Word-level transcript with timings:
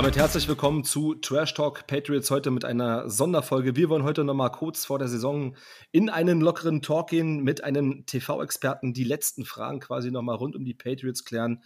damit 0.00 0.16
herzlich 0.16 0.48
willkommen 0.48 0.82
zu 0.82 1.14
Trash 1.14 1.52
Talk 1.52 1.86
Patriots 1.86 2.30
heute 2.30 2.50
mit 2.50 2.64
einer 2.64 3.10
Sonderfolge. 3.10 3.76
Wir 3.76 3.90
wollen 3.90 4.02
heute 4.02 4.24
nochmal 4.24 4.50
kurz 4.50 4.86
vor 4.86 4.98
der 4.98 5.08
Saison 5.08 5.54
in 5.92 6.08
einen 6.08 6.40
lockeren 6.40 6.80
Talk 6.80 7.10
gehen 7.10 7.44
mit 7.44 7.62
einem 7.64 8.06
TV-Experten, 8.06 8.94
die 8.94 9.04
letzten 9.04 9.44
Fragen 9.44 9.78
quasi 9.78 10.10
nochmal 10.10 10.36
rund 10.36 10.56
um 10.56 10.64
die 10.64 10.72
Patriots 10.72 11.26
klären. 11.26 11.62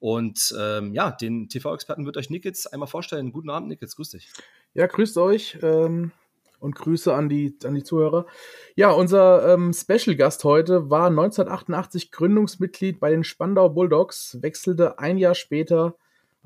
Und 0.00 0.52
ähm, 0.58 0.94
ja, 0.94 1.12
den 1.12 1.48
TV-Experten 1.48 2.06
wird 2.06 2.16
euch 2.16 2.28
Nickitz 2.28 2.66
einmal 2.66 2.88
vorstellen. 2.88 3.30
Guten 3.30 3.50
Abend, 3.50 3.68
Nickitz, 3.68 3.94
grüß 3.94 4.10
dich. 4.10 4.32
Ja, 4.74 4.88
grüßt 4.88 5.16
euch 5.18 5.56
ähm, 5.62 6.10
und 6.58 6.74
Grüße 6.74 7.14
an 7.14 7.28
die, 7.28 7.56
an 7.62 7.76
die 7.76 7.84
Zuhörer. 7.84 8.26
Ja, 8.74 8.90
unser 8.90 9.54
ähm, 9.54 9.72
Special-Gast 9.72 10.42
heute 10.42 10.90
war 10.90 11.06
1988 11.06 12.10
Gründungsmitglied 12.10 12.98
bei 12.98 13.10
den 13.10 13.22
Spandau 13.22 13.68
Bulldogs, 13.68 14.38
wechselte 14.42 14.98
ein 14.98 15.18
Jahr 15.18 15.36
später 15.36 15.96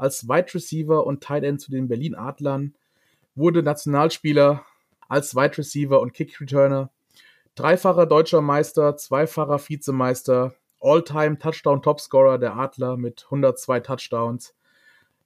als 0.01 0.29
Wide 0.29 0.55
Receiver 0.55 1.07
und 1.07 1.23
Tight 1.23 1.45
End 1.45 1.61
zu 1.61 1.71
den 1.71 1.87
Berlin 1.87 2.15
Adlern, 2.15 2.75
wurde 3.35 3.63
Nationalspieler 3.63 4.65
als 5.09 5.35
Wide 5.35 5.59
Receiver 5.59 6.01
und 6.01 6.15
Kick 6.15 6.41
Returner, 6.41 6.91
dreifacher 7.55 8.07
deutscher 8.07 8.41
Meister, 8.41 8.97
zweifacher 8.97 9.59
Vizemeister, 9.59 10.55
All-Time 10.81 11.39
Touchdown 11.39 11.83
Topscorer 11.83 12.39
der 12.39 12.57
Adler 12.57 12.97
mit 12.97 13.25
102 13.27 13.81
Touchdowns. 13.81 14.55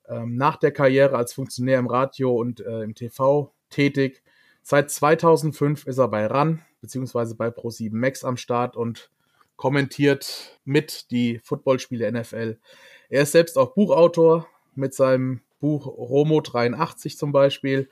Ähm, 0.09 0.37
nach 0.37 0.57
der 0.57 0.73
Karriere 0.73 1.17
als 1.17 1.33
Funktionär 1.33 1.79
im 1.79 1.87
Radio 1.87 2.35
und 2.35 2.61
äh, 2.61 2.83
im 2.83 2.95
TV 2.95 3.55
tätig. 3.71 4.23
Seit 4.63 4.91
2005 4.91 5.87
ist 5.87 5.99
er 5.99 6.09
bei 6.09 6.27
RAN 6.27 6.63
beziehungsweise 6.81 7.37
bei 7.37 7.49
Pro7 7.49 7.95
Max 7.95 8.25
am 8.25 8.37
Start 8.37 8.77
und 8.77 9.11
kommentiert 9.57 10.59
mit 10.65 11.11
die 11.11 11.39
Footballspiele 11.39 12.11
NFL. 12.11 12.59
Er 13.09 13.23
ist 13.23 13.33
selbst 13.33 13.57
auch 13.57 13.75
Buchautor, 13.75 14.47
mit 14.77 14.95
seinem 14.95 15.41
Buch 15.61 15.87
Romo 15.87 16.41
83 16.41 17.17
zum 17.17 17.33
Beispiel, 17.33 17.89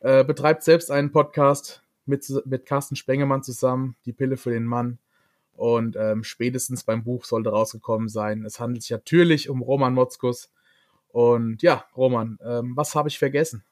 äh, 0.00 0.24
betreibt 0.24 0.62
selbst 0.62 0.90
einen 0.90 1.12
Podcast 1.12 1.82
mit, 2.06 2.26
mit 2.46 2.66
Carsten 2.66 2.96
Spengemann 2.96 3.42
zusammen, 3.42 3.96
Die 4.06 4.12
Pille 4.12 4.36
für 4.36 4.50
den 4.50 4.64
Mann. 4.64 4.98
Und 5.52 5.96
ähm, 5.96 6.24
spätestens 6.24 6.84
beim 6.84 7.04
Buch 7.04 7.26
sollte 7.26 7.50
rausgekommen 7.50 8.08
sein. 8.08 8.44
Es 8.46 8.60
handelt 8.60 8.82
sich 8.82 8.92
natürlich 8.92 9.50
um 9.50 9.60
Roman 9.60 9.92
Motzkus. 9.92 10.50
Und 11.08 11.62
ja, 11.62 11.84
Roman, 11.96 12.38
ähm, 12.42 12.72
was 12.76 12.94
habe 12.94 13.08
ich 13.08 13.18
vergessen? 13.18 13.62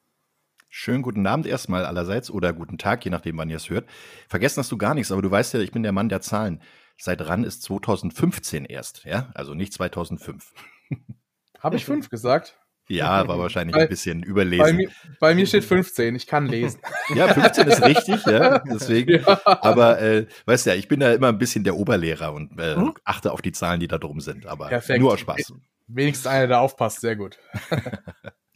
Schönen 0.68 1.02
guten 1.02 1.26
Abend 1.26 1.46
erstmal 1.46 1.86
allerseits 1.86 2.30
oder 2.30 2.52
guten 2.52 2.76
Tag, 2.76 3.02
je 3.04 3.10
nachdem, 3.10 3.38
wann 3.38 3.48
ihr 3.48 3.56
es 3.56 3.70
hört. 3.70 3.88
Vergessen 4.28 4.60
hast 4.60 4.70
du 4.70 4.76
gar 4.76 4.92
nichts, 4.92 5.10
aber 5.10 5.22
du 5.22 5.30
weißt 5.30 5.54
ja, 5.54 5.60
ich 5.60 5.72
bin 5.72 5.82
der 5.82 5.92
Mann 5.92 6.10
der 6.10 6.20
Zahlen. 6.20 6.60
Seit 6.98 7.26
RAN 7.26 7.44
ist 7.44 7.62
2015 7.62 8.66
erst, 8.66 9.04
ja? 9.04 9.30
Also 9.34 9.54
nicht 9.54 9.72
2005. 9.72 10.52
Habe 11.60 11.76
ich 11.76 11.84
fünf 11.84 12.10
gesagt? 12.10 12.58
Ja, 12.88 13.28
war 13.28 13.38
wahrscheinlich 13.38 13.76
bei, 13.76 13.82
ein 13.82 13.88
bisschen 13.88 14.22
überlesen. 14.22 14.64
Bei 14.64 14.72
mir, 14.72 14.88
bei 15.20 15.34
mir, 15.34 15.46
steht 15.46 15.64
15, 15.64 16.14
ich 16.14 16.26
kann 16.26 16.46
lesen. 16.46 16.80
ja, 17.14 17.28
15 17.28 17.68
ist 17.68 17.82
richtig, 17.82 18.24
ja, 18.26 18.60
deswegen. 18.60 19.22
Ja. 19.28 19.40
Aber 19.44 20.00
äh, 20.00 20.26
weißt 20.46 20.66
ja, 20.66 20.74
ich 20.74 20.88
bin 20.88 21.00
da 21.00 21.12
immer 21.12 21.28
ein 21.28 21.38
bisschen 21.38 21.64
der 21.64 21.76
Oberlehrer 21.76 22.32
und 22.32 22.58
äh, 22.58 22.76
hm? 22.76 22.94
achte 23.04 23.32
auf 23.32 23.42
die 23.42 23.52
Zahlen, 23.52 23.80
die 23.80 23.88
da 23.88 23.98
drum 23.98 24.20
sind. 24.20 24.46
Aber 24.46 24.68
Perfekt. 24.68 25.00
nur 25.00 25.12
aus 25.12 25.20
Spaß. 25.20 25.52
Wenigstens 25.86 26.26
einer, 26.26 26.46
der 26.46 26.60
aufpasst, 26.60 27.00
sehr 27.00 27.16
gut. 27.16 27.38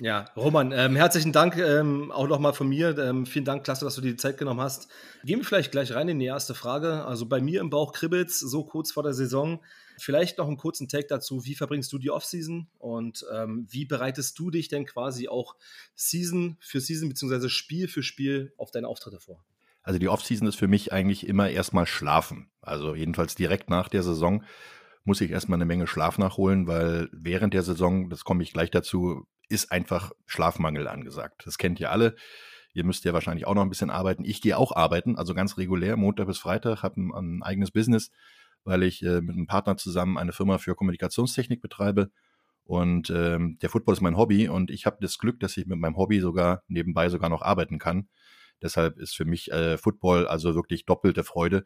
Ja, 0.00 0.24
Roman, 0.36 0.72
ähm, 0.72 0.96
herzlichen 0.96 1.30
Dank 1.30 1.56
ähm, 1.56 2.10
auch 2.10 2.26
nochmal 2.26 2.54
von 2.54 2.68
mir. 2.68 2.98
Ähm, 2.98 3.24
vielen 3.24 3.44
Dank, 3.44 3.62
klasse, 3.62 3.84
dass 3.84 3.94
du 3.94 4.00
dir 4.00 4.10
die 4.10 4.16
Zeit 4.16 4.36
genommen 4.36 4.60
hast. 4.60 4.88
Gehen 5.22 5.38
wir 5.38 5.44
vielleicht 5.44 5.70
gleich 5.70 5.94
rein 5.94 6.08
in 6.08 6.18
die 6.18 6.26
erste 6.26 6.54
Frage. 6.54 7.04
Also 7.04 7.26
bei 7.26 7.40
mir 7.40 7.60
im 7.60 7.70
Bauch 7.70 7.92
kribbelt's 7.92 8.40
so 8.40 8.64
kurz 8.64 8.90
vor 8.90 9.04
der 9.04 9.12
Saison. 9.12 9.62
Vielleicht 9.98 10.38
noch 10.38 10.46
einen 10.46 10.56
kurzen 10.56 10.88
Take 10.88 11.06
dazu. 11.06 11.44
Wie 11.44 11.54
verbringst 11.54 11.92
du 11.92 11.98
die 11.98 12.10
Offseason 12.10 12.68
und 12.78 13.24
ähm, 13.32 13.66
wie 13.70 13.84
bereitest 13.84 14.38
du 14.38 14.50
dich 14.50 14.68
denn 14.68 14.86
quasi 14.86 15.28
auch 15.28 15.56
Season 15.94 16.56
für 16.60 16.80
Season 16.80 17.08
beziehungsweise 17.08 17.50
Spiel 17.50 17.88
für 17.88 18.02
Spiel 18.02 18.52
auf 18.56 18.70
deine 18.70 18.88
Auftritte 18.88 19.20
vor? 19.20 19.44
Also 19.82 19.98
die 19.98 20.08
Offseason 20.08 20.46
ist 20.46 20.56
für 20.56 20.68
mich 20.68 20.92
eigentlich 20.92 21.26
immer 21.26 21.50
erstmal 21.50 21.86
schlafen. 21.86 22.50
Also 22.60 22.94
jedenfalls 22.94 23.34
direkt 23.34 23.68
nach 23.68 23.88
der 23.88 24.02
Saison 24.02 24.44
muss 25.04 25.20
ich 25.20 25.30
erstmal 25.30 25.56
eine 25.56 25.64
Menge 25.64 25.86
Schlaf 25.86 26.18
nachholen, 26.18 26.66
weil 26.66 27.08
während 27.12 27.54
der 27.54 27.62
Saison, 27.62 28.08
das 28.08 28.24
komme 28.24 28.42
ich 28.42 28.52
gleich 28.52 28.70
dazu, 28.70 29.26
ist 29.48 29.72
einfach 29.72 30.12
Schlafmangel 30.26 30.86
angesagt. 30.86 31.42
Das 31.44 31.58
kennt 31.58 31.80
ihr 31.80 31.90
alle. 31.90 32.14
Ihr 32.74 32.84
müsst 32.84 33.04
ja 33.04 33.12
wahrscheinlich 33.12 33.46
auch 33.46 33.54
noch 33.54 33.62
ein 33.62 33.68
bisschen 33.68 33.90
arbeiten. 33.90 34.24
Ich 34.24 34.40
gehe 34.40 34.56
auch 34.56 34.74
arbeiten, 34.74 35.16
also 35.16 35.34
ganz 35.34 35.58
regulär, 35.58 35.96
Montag 35.96 36.26
bis 36.26 36.38
Freitag, 36.38 36.82
habe 36.82 37.00
ein, 37.00 37.12
ein, 37.12 37.42
eigenes 37.42 37.70
Business, 37.70 38.10
weil 38.64 38.82
ich 38.82 39.02
äh, 39.02 39.20
mit 39.20 39.36
einem 39.36 39.46
Partner 39.46 39.76
zusammen 39.76 40.18
eine 40.18 40.32
Firma 40.32 40.58
für 40.58 40.74
Kommunikationstechnik 40.74 41.60
betreibe. 41.60 42.10
Und 42.64 43.10
ähm, 43.10 43.58
der 43.60 43.70
Football 43.70 43.94
ist 43.94 44.00
mein 44.00 44.16
Hobby 44.16 44.48
und 44.48 44.70
ich 44.70 44.86
habe 44.86 44.98
das 45.00 45.18
Glück, 45.18 45.40
dass 45.40 45.56
ich 45.56 45.66
mit 45.66 45.78
meinem 45.78 45.96
Hobby 45.96 46.20
sogar 46.20 46.62
nebenbei 46.68 47.08
sogar 47.08 47.28
noch 47.28 47.42
arbeiten 47.42 47.78
kann. 47.78 48.08
Deshalb 48.62 48.98
ist 48.98 49.16
für 49.16 49.24
mich 49.24 49.50
äh, 49.50 49.76
Football 49.76 50.28
also 50.28 50.54
wirklich 50.54 50.86
doppelte 50.86 51.24
Freude. 51.24 51.64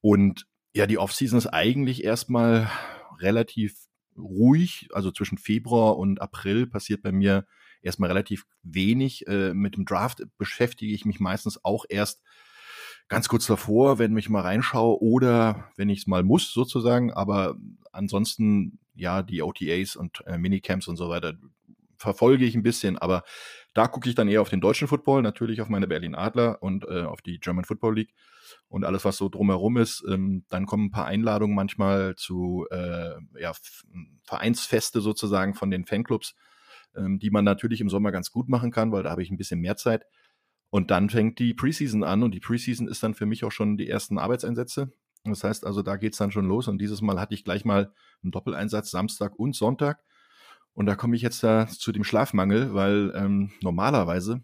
Und 0.00 0.46
ja, 0.72 0.86
die 0.86 0.98
Offseason 0.98 1.38
ist 1.38 1.48
eigentlich 1.48 2.04
erstmal 2.04 2.70
relativ 3.18 3.74
ruhig. 4.16 4.88
Also 4.92 5.10
zwischen 5.10 5.38
Februar 5.38 5.98
und 5.98 6.22
April 6.22 6.66
passiert 6.66 7.02
bei 7.02 7.10
mir 7.10 7.46
erstmal 7.82 8.08
relativ 8.08 8.46
wenig. 8.62 9.26
Äh, 9.26 9.52
mit 9.54 9.76
dem 9.76 9.84
Draft 9.84 10.22
beschäftige 10.38 10.94
ich 10.94 11.04
mich 11.04 11.18
meistens 11.18 11.64
auch 11.64 11.84
erst 11.88 12.22
ganz 13.10 13.28
kurz 13.28 13.46
davor, 13.46 13.98
wenn 13.98 14.16
ich 14.16 14.30
mal 14.30 14.40
reinschaue 14.40 15.02
oder 15.02 15.70
wenn 15.76 15.90
ich 15.90 16.00
es 16.00 16.06
mal 16.06 16.22
muss 16.22 16.52
sozusagen. 16.52 17.12
Aber 17.12 17.56
ansonsten, 17.92 18.78
ja, 18.94 19.22
die 19.22 19.42
OTAs 19.42 19.96
und 19.96 20.22
äh, 20.26 20.38
Minicamps 20.38 20.88
und 20.88 20.96
so 20.96 21.10
weiter 21.10 21.34
verfolge 21.96 22.46
ich 22.46 22.54
ein 22.54 22.62
bisschen. 22.62 22.96
Aber 22.96 23.24
da 23.74 23.88
gucke 23.88 24.08
ich 24.08 24.14
dann 24.14 24.28
eher 24.28 24.40
auf 24.40 24.48
den 24.48 24.60
deutschen 24.60 24.88
Football, 24.88 25.22
natürlich 25.22 25.60
auf 25.60 25.68
meine 25.68 25.88
Berlin 25.88 26.14
Adler 26.14 26.62
und 26.62 26.84
äh, 26.84 27.02
auf 27.02 27.20
die 27.20 27.40
German 27.40 27.64
Football 27.64 27.96
League 27.96 28.14
und 28.68 28.84
alles, 28.84 29.04
was 29.04 29.16
so 29.16 29.28
drumherum 29.28 29.76
ist. 29.76 30.04
Ähm, 30.08 30.44
dann 30.48 30.66
kommen 30.66 30.86
ein 30.86 30.90
paar 30.92 31.06
Einladungen 31.06 31.56
manchmal 31.56 32.14
zu 32.14 32.66
äh, 32.70 33.14
ja, 33.40 33.52
Vereinsfeste 34.22 35.00
sozusagen 35.00 35.54
von 35.54 35.72
den 35.72 35.84
Fanclubs, 35.84 36.36
ähm, 36.94 37.18
die 37.18 37.30
man 37.30 37.44
natürlich 37.44 37.80
im 37.80 37.90
Sommer 37.90 38.12
ganz 38.12 38.30
gut 38.30 38.48
machen 38.48 38.70
kann, 38.70 38.92
weil 38.92 39.02
da 39.02 39.10
habe 39.10 39.24
ich 39.24 39.30
ein 39.30 39.36
bisschen 39.36 39.60
mehr 39.60 39.76
Zeit. 39.76 40.04
Und 40.70 40.90
dann 40.90 41.10
fängt 41.10 41.38
die 41.38 41.52
Preseason 41.52 42.04
an 42.04 42.22
und 42.22 42.32
die 42.32 42.40
Preseason 42.40 42.88
ist 42.88 43.02
dann 43.02 43.14
für 43.14 43.26
mich 43.26 43.44
auch 43.44 43.52
schon 43.52 43.76
die 43.76 43.88
ersten 43.88 44.18
Arbeitseinsätze. 44.18 44.92
Das 45.24 45.44
heißt 45.44 45.66
also, 45.66 45.82
da 45.82 45.96
geht 45.96 46.12
es 46.12 46.18
dann 46.18 46.32
schon 46.32 46.46
los 46.46 46.68
und 46.68 46.78
dieses 46.78 47.02
Mal 47.02 47.20
hatte 47.20 47.34
ich 47.34 47.44
gleich 47.44 47.64
mal 47.64 47.92
einen 48.22 48.32
Doppeleinsatz 48.32 48.90
Samstag 48.90 49.38
und 49.38 49.54
Sonntag. 49.54 50.02
Und 50.72 50.86
da 50.86 50.94
komme 50.94 51.16
ich 51.16 51.22
jetzt 51.22 51.42
da 51.42 51.66
zu 51.66 51.92
dem 51.92 52.04
Schlafmangel, 52.04 52.72
weil 52.72 53.12
ähm, 53.14 53.50
normalerweise, 53.60 54.42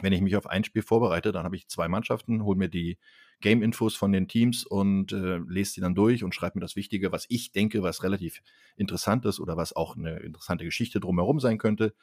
wenn 0.00 0.12
ich 0.12 0.22
mich 0.22 0.36
auf 0.36 0.46
ein 0.46 0.64
Spiel 0.64 0.82
vorbereite, 0.82 1.30
dann 1.30 1.44
habe 1.44 1.56
ich 1.56 1.68
zwei 1.68 1.88
Mannschaften, 1.88 2.42
hole 2.42 2.58
mir 2.58 2.68
die 2.68 2.98
Game-Infos 3.40 3.96
von 3.96 4.12
den 4.12 4.28
Teams 4.28 4.64
und 4.64 5.12
äh, 5.12 5.38
lese 5.38 5.72
sie 5.72 5.80
dann 5.80 5.94
durch 5.94 6.22
und 6.24 6.34
schreibe 6.34 6.58
mir 6.58 6.62
das 6.62 6.76
Wichtige, 6.76 7.12
was 7.12 7.26
ich 7.28 7.52
denke, 7.52 7.82
was 7.82 8.02
relativ 8.02 8.42
interessant 8.76 9.24
ist 9.24 9.40
oder 9.40 9.56
was 9.56 9.74
auch 9.74 9.96
eine 9.96 10.18
interessante 10.18 10.64
Geschichte 10.64 11.00
drumherum 11.00 11.40
sein 11.40 11.58
könnte, 11.58 11.94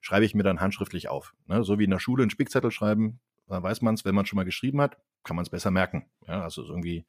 schreibe 0.00 0.24
ich 0.24 0.34
mir 0.34 0.42
dann 0.42 0.60
handschriftlich 0.60 1.08
auf. 1.08 1.34
Ne? 1.46 1.64
So 1.64 1.78
wie 1.78 1.84
in 1.84 1.90
der 1.90 1.98
Schule 1.98 2.22
einen 2.22 2.30
Spickzettel 2.30 2.70
schreiben, 2.70 3.20
da 3.48 3.62
weiß 3.62 3.82
man 3.82 3.94
es, 3.94 4.04
wenn 4.04 4.14
man 4.14 4.26
schon 4.26 4.36
mal 4.36 4.44
geschrieben 4.44 4.80
hat, 4.80 4.96
kann 5.22 5.36
man 5.36 5.44
es 5.44 5.50
besser 5.50 5.70
merken. 5.70 6.06
Ja, 6.26 6.42
also 6.42 6.62
ist 6.62 6.68
irgendwie 6.68 7.04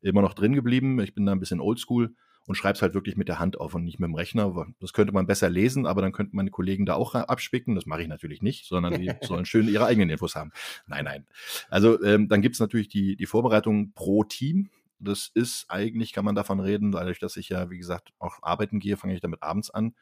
immer 0.00 0.22
noch 0.22 0.34
drin 0.34 0.54
geblieben. 0.54 1.00
Ich 1.00 1.14
bin 1.14 1.26
da 1.26 1.32
ein 1.32 1.40
bisschen 1.40 1.60
oldschool 1.60 2.14
und 2.46 2.56
schreibe 2.56 2.74
es 2.74 2.82
halt 2.82 2.94
wirklich 2.94 3.16
mit 3.16 3.28
der 3.28 3.38
Hand 3.38 3.58
auf 3.60 3.74
und 3.74 3.84
nicht 3.84 4.00
mit 4.00 4.08
dem 4.08 4.14
Rechner. 4.14 4.66
Das 4.80 4.92
könnte 4.92 5.12
man 5.12 5.26
besser 5.26 5.48
lesen, 5.48 5.86
aber 5.86 6.02
dann 6.02 6.12
könnten 6.12 6.36
meine 6.36 6.50
Kollegen 6.50 6.86
da 6.86 6.94
auch 6.94 7.14
abspicken. 7.14 7.74
Das 7.74 7.86
mache 7.86 8.02
ich 8.02 8.08
natürlich 8.08 8.42
nicht, 8.42 8.66
sondern 8.66 9.00
die 9.00 9.12
sollen 9.22 9.44
schön 9.44 9.68
ihre 9.68 9.86
eigenen 9.86 10.10
Infos 10.10 10.34
haben. 10.34 10.50
Nein, 10.86 11.04
nein. 11.04 11.26
Also 11.70 12.02
ähm, 12.02 12.28
dann 12.28 12.42
gibt 12.42 12.56
es 12.56 12.60
natürlich 12.60 12.88
die, 12.88 13.16
die 13.16 13.26
Vorbereitung 13.26 13.92
pro 13.92 14.24
Team. 14.24 14.70
Das 14.98 15.30
ist 15.34 15.66
eigentlich, 15.68 16.12
kann 16.12 16.24
man 16.24 16.34
davon 16.34 16.60
reden, 16.60 16.92
dadurch, 16.92 17.18
dass 17.18 17.36
ich 17.36 17.48
ja, 17.48 17.70
wie 17.70 17.78
gesagt, 17.78 18.12
auch 18.18 18.38
arbeiten 18.42 18.78
gehe, 18.78 18.96
fange 18.96 19.14
ich 19.14 19.20
damit 19.20 19.42
abends 19.42 19.70
an. 19.70 19.94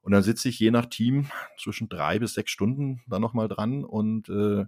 Und 0.00 0.12
dann 0.12 0.22
sitze 0.22 0.48
ich 0.48 0.58
je 0.58 0.70
nach 0.70 0.86
Team 0.86 1.26
zwischen 1.58 1.88
drei 1.88 2.18
bis 2.18 2.34
sechs 2.34 2.50
Stunden 2.50 3.02
da 3.08 3.18
nochmal 3.18 3.48
dran 3.48 3.84
und 3.84 4.28
äh, 4.28 4.64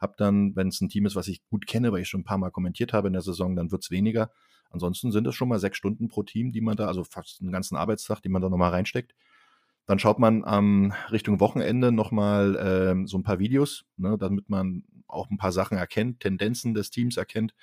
habe 0.00 0.14
dann, 0.16 0.56
wenn 0.56 0.68
es 0.68 0.80
ein 0.80 0.88
Team 0.88 1.06
ist, 1.06 1.16
was 1.16 1.28
ich 1.28 1.44
gut 1.46 1.66
kenne, 1.66 1.92
weil 1.92 2.02
ich 2.02 2.08
schon 2.08 2.22
ein 2.22 2.24
paar 2.24 2.38
Mal 2.38 2.50
kommentiert 2.50 2.92
habe 2.92 3.08
in 3.08 3.12
der 3.12 3.22
Saison, 3.22 3.56
dann 3.56 3.70
wird 3.70 3.82
es 3.82 3.90
weniger. 3.90 4.30
Ansonsten 4.70 5.12
sind 5.12 5.26
es 5.26 5.34
schon 5.34 5.48
mal 5.48 5.58
sechs 5.58 5.76
Stunden 5.76 6.08
pro 6.08 6.22
Team, 6.22 6.52
die 6.52 6.60
man 6.60 6.76
da, 6.76 6.86
also 6.86 7.04
fast 7.04 7.40
einen 7.40 7.52
ganzen 7.52 7.76
Arbeitstag, 7.76 8.20
die 8.22 8.28
man 8.28 8.40
da 8.40 8.48
nochmal 8.48 8.70
reinsteckt. 8.70 9.14
Dann 9.86 9.98
schaut 9.98 10.18
man 10.18 10.44
ähm, 10.46 10.92
Richtung 11.10 11.40
Wochenende 11.40 11.90
nochmal 11.90 12.56
ähm, 12.62 13.06
so 13.06 13.18
ein 13.18 13.24
paar 13.24 13.40
Videos, 13.40 13.84
ne, 13.96 14.16
damit 14.18 14.48
man 14.48 14.84
auch 15.08 15.28
ein 15.30 15.38
paar 15.38 15.52
Sachen 15.52 15.76
erkennt, 15.76 16.20
Tendenzen 16.20 16.74
des 16.74 16.90
Teams 16.90 17.16
erkennt, 17.16 17.54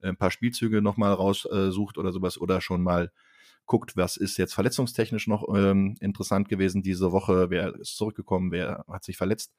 äh, 0.00 0.08
ein 0.08 0.16
paar 0.16 0.30
Spielzüge 0.30 0.80
nochmal 0.80 1.12
raussucht 1.12 1.96
äh, 1.96 2.00
oder 2.00 2.12
sowas 2.12 2.38
oder 2.38 2.60
schon 2.60 2.82
mal 2.82 3.12
guckt, 3.66 3.96
was 3.96 4.16
ist 4.16 4.36
jetzt 4.36 4.54
verletzungstechnisch 4.54 5.26
noch 5.26 5.44
ähm, 5.54 5.96
interessant 6.00 6.48
gewesen 6.48 6.82
diese 6.82 7.12
Woche, 7.12 7.50
wer 7.50 7.74
ist 7.74 7.96
zurückgekommen, 7.96 8.50
wer 8.50 8.84
hat 8.88 9.04
sich 9.04 9.16
verletzt. 9.16 9.52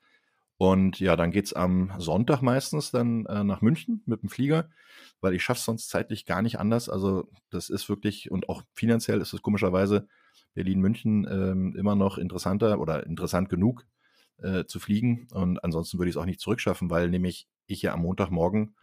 Und 0.57 0.99
ja, 0.99 1.15
dann 1.15 1.31
geht's 1.31 1.53
am 1.53 1.91
Sonntag 1.97 2.41
meistens 2.41 2.91
dann 2.91 3.25
äh, 3.25 3.43
nach 3.43 3.61
München 3.61 4.01
mit 4.05 4.21
dem 4.21 4.29
Flieger, 4.29 4.69
weil 5.19 5.33
ich 5.33 5.43
schaff's 5.43 5.65
sonst 5.65 5.89
zeitlich 5.89 6.25
gar 6.25 6.41
nicht 6.41 6.59
anders. 6.59 6.87
Also 6.87 7.29
das 7.49 7.69
ist 7.69 7.89
wirklich, 7.89 8.31
und 8.31 8.47
auch 8.47 8.63
finanziell 8.73 9.19
ist 9.19 9.33
es 9.33 9.41
komischerweise 9.41 10.07
Berlin-München 10.53 11.27
ähm, 11.29 11.75
immer 11.75 11.95
noch 11.95 12.17
interessanter 12.17 12.79
oder 12.79 13.05
interessant 13.05 13.49
genug, 13.49 13.85
äh, 14.37 14.63
zu 14.65 14.79
fliegen. 14.79 15.27
Und 15.31 15.61
ansonsten 15.63 15.97
würde 15.97 16.09
ich 16.09 16.15
es 16.15 16.21
auch 16.21 16.25
nicht 16.25 16.39
zurückschaffen, 16.39 16.89
weil 16.89 17.09
nämlich 17.09 17.47
ich 17.67 17.81
ja 17.81 17.93
am 17.93 18.01
Montagmorgen 18.01 18.75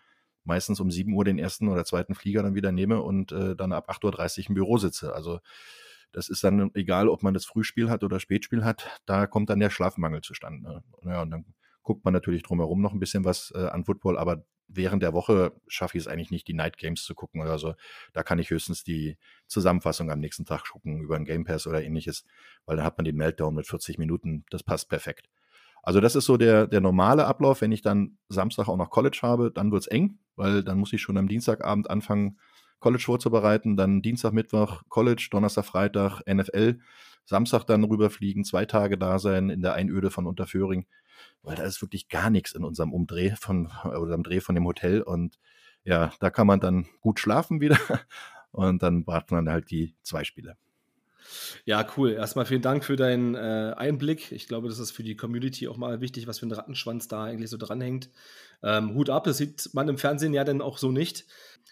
meistens 0.44 0.80
um 0.80 0.90
7 0.90 1.14
Uhr 1.14 1.24
den 1.24 1.38
ersten 1.38 1.68
oder 1.68 1.84
zweiten 1.84 2.14
Flieger 2.14 2.42
dann 2.42 2.54
wieder 2.54 2.72
nehme 2.72 3.00
und 3.00 3.32
äh, 3.32 3.56
dann 3.56 3.72
ab 3.72 3.88
8.30 3.88 4.40
Uhr 4.40 4.48
im 4.48 4.54
Büro 4.54 4.76
sitze. 4.76 5.14
Also 5.14 5.40
das 6.12 6.28
ist 6.28 6.44
dann 6.44 6.70
egal, 6.74 7.08
ob 7.08 7.22
man 7.22 7.32
das 7.32 7.46
Frühspiel 7.46 7.88
hat 7.88 8.04
oder 8.04 8.20
Spätspiel 8.20 8.64
hat, 8.64 9.00
da 9.06 9.26
kommt 9.26 9.48
dann 9.48 9.60
der 9.60 9.70
Schlafmangel 9.70 10.20
zustande. 10.20 10.62
Ne? 10.62 10.82
Ja, 11.04 11.22
und 11.22 11.30
dann 11.30 11.46
guckt 11.82 12.04
man 12.04 12.14
natürlich 12.14 12.42
drumherum 12.42 12.80
noch 12.80 12.92
ein 12.92 13.00
bisschen 13.00 13.24
was 13.24 13.52
äh, 13.54 13.66
an 13.66 13.84
Football, 13.84 14.18
aber 14.18 14.44
während 14.68 15.02
der 15.02 15.12
Woche 15.12 15.52
schaffe 15.66 15.98
ich 15.98 16.04
es 16.04 16.08
eigentlich 16.08 16.30
nicht, 16.30 16.48
die 16.48 16.54
Night 16.54 16.78
Games 16.78 17.04
zu 17.04 17.14
gucken 17.14 17.40
oder 17.40 17.58
so. 17.58 17.74
Da 18.12 18.22
kann 18.22 18.38
ich 18.38 18.50
höchstens 18.50 18.84
die 18.84 19.18
Zusammenfassung 19.46 20.10
am 20.10 20.20
nächsten 20.20 20.44
Tag 20.44 20.64
gucken 20.70 21.00
über 21.00 21.16
ein 21.16 21.24
Game 21.24 21.44
Pass 21.44 21.66
oder 21.66 21.82
ähnliches, 21.82 22.24
weil 22.64 22.76
dann 22.76 22.86
hat 22.86 22.98
man 22.98 23.04
den 23.04 23.16
Meltdown 23.16 23.54
mit 23.54 23.66
40 23.66 23.98
Minuten. 23.98 24.44
Das 24.50 24.62
passt 24.62 24.88
perfekt. 24.88 25.28
Also 25.82 26.00
das 26.00 26.14
ist 26.14 26.26
so 26.26 26.36
der, 26.36 26.68
der 26.68 26.80
normale 26.80 27.26
Ablauf. 27.26 27.60
Wenn 27.60 27.72
ich 27.72 27.82
dann 27.82 28.18
Samstag 28.28 28.68
auch 28.68 28.76
noch 28.76 28.90
College 28.90 29.18
habe, 29.22 29.50
dann 29.50 29.72
wird 29.72 29.82
es 29.82 29.88
eng, 29.88 30.18
weil 30.36 30.62
dann 30.62 30.78
muss 30.78 30.92
ich 30.92 31.02
schon 31.02 31.16
am 31.18 31.28
Dienstagabend 31.28 31.90
anfangen, 31.90 32.38
College 32.78 33.02
vorzubereiten. 33.02 33.76
Dann 33.76 34.00
Dienstag, 34.00 34.32
Mittwoch 34.32 34.82
College, 34.88 35.28
Donnerstag, 35.30 35.64
Freitag 35.64 36.22
NFL. 36.26 36.78
Samstag 37.24 37.64
dann 37.64 37.84
rüberfliegen, 37.84 38.44
zwei 38.44 38.64
Tage 38.64 38.98
da 38.98 39.18
sein 39.18 39.50
in 39.50 39.62
der 39.62 39.74
Einöde 39.74 40.10
von 40.10 40.26
Unterföhring, 40.26 40.86
weil 41.42 41.56
da 41.56 41.64
ist 41.64 41.82
wirklich 41.82 42.08
gar 42.08 42.30
nichts 42.30 42.52
in 42.52 42.64
unserem 42.64 42.92
Umdreh 42.92 43.34
von, 43.36 43.70
oder 43.84 44.14
am 44.14 44.22
Dreh 44.22 44.40
von 44.40 44.54
dem 44.54 44.66
Hotel. 44.66 45.02
Und 45.02 45.38
ja, 45.84 46.12
da 46.20 46.30
kann 46.30 46.46
man 46.46 46.60
dann 46.60 46.86
gut 47.00 47.20
schlafen 47.20 47.60
wieder. 47.60 47.78
Und 48.52 48.82
dann 48.82 49.06
warten 49.06 49.34
man 49.34 49.48
halt 49.48 49.70
die 49.70 49.94
zwei 50.02 50.24
Spiele. 50.24 50.56
Ja, 51.64 51.86
cool. 51.96 52.12
Erstmal 52.12 52.46
vielen 52.46 52.62
Dank 52.62 52.84
für 52.84 52.96
deinen 52.96 53.34
äh, 53.34 53.74
Einblick. 53.76 54.32
Ich 54.32 54.48
glaube, 54.48 54.68
das 54.68 54.78
ist 54.78 54.90
für 54.90 55.02
die 55.02 55.16
Community 55.16 55.68
auch 55.68 55.76
mal 55.76 56.00
wichtig, 56.00 56.26
was 56.26 56.38
für 56.38 56.46
ein 56.46 56.52
Rattenschwanz 56.52 57.08
da 57.08 57.24
eigentlich 57.24 57.50
so 57.50 57.56
dranhängt. 57.56 58.10
Ähm, 58.62 58.94
Hut 58.94 59.10
ab, 59.10 59.24
das 59.24 59.38
sieht 59.38 59.70
man 59.72 59.88
im 59.88 59.98
Fernsehen 59.98 60.34
ja 60.34 60.44
dann 60.44 60.60
auch 60.60 60.78
so 60.78 60.90
nicht. 60.90 61.24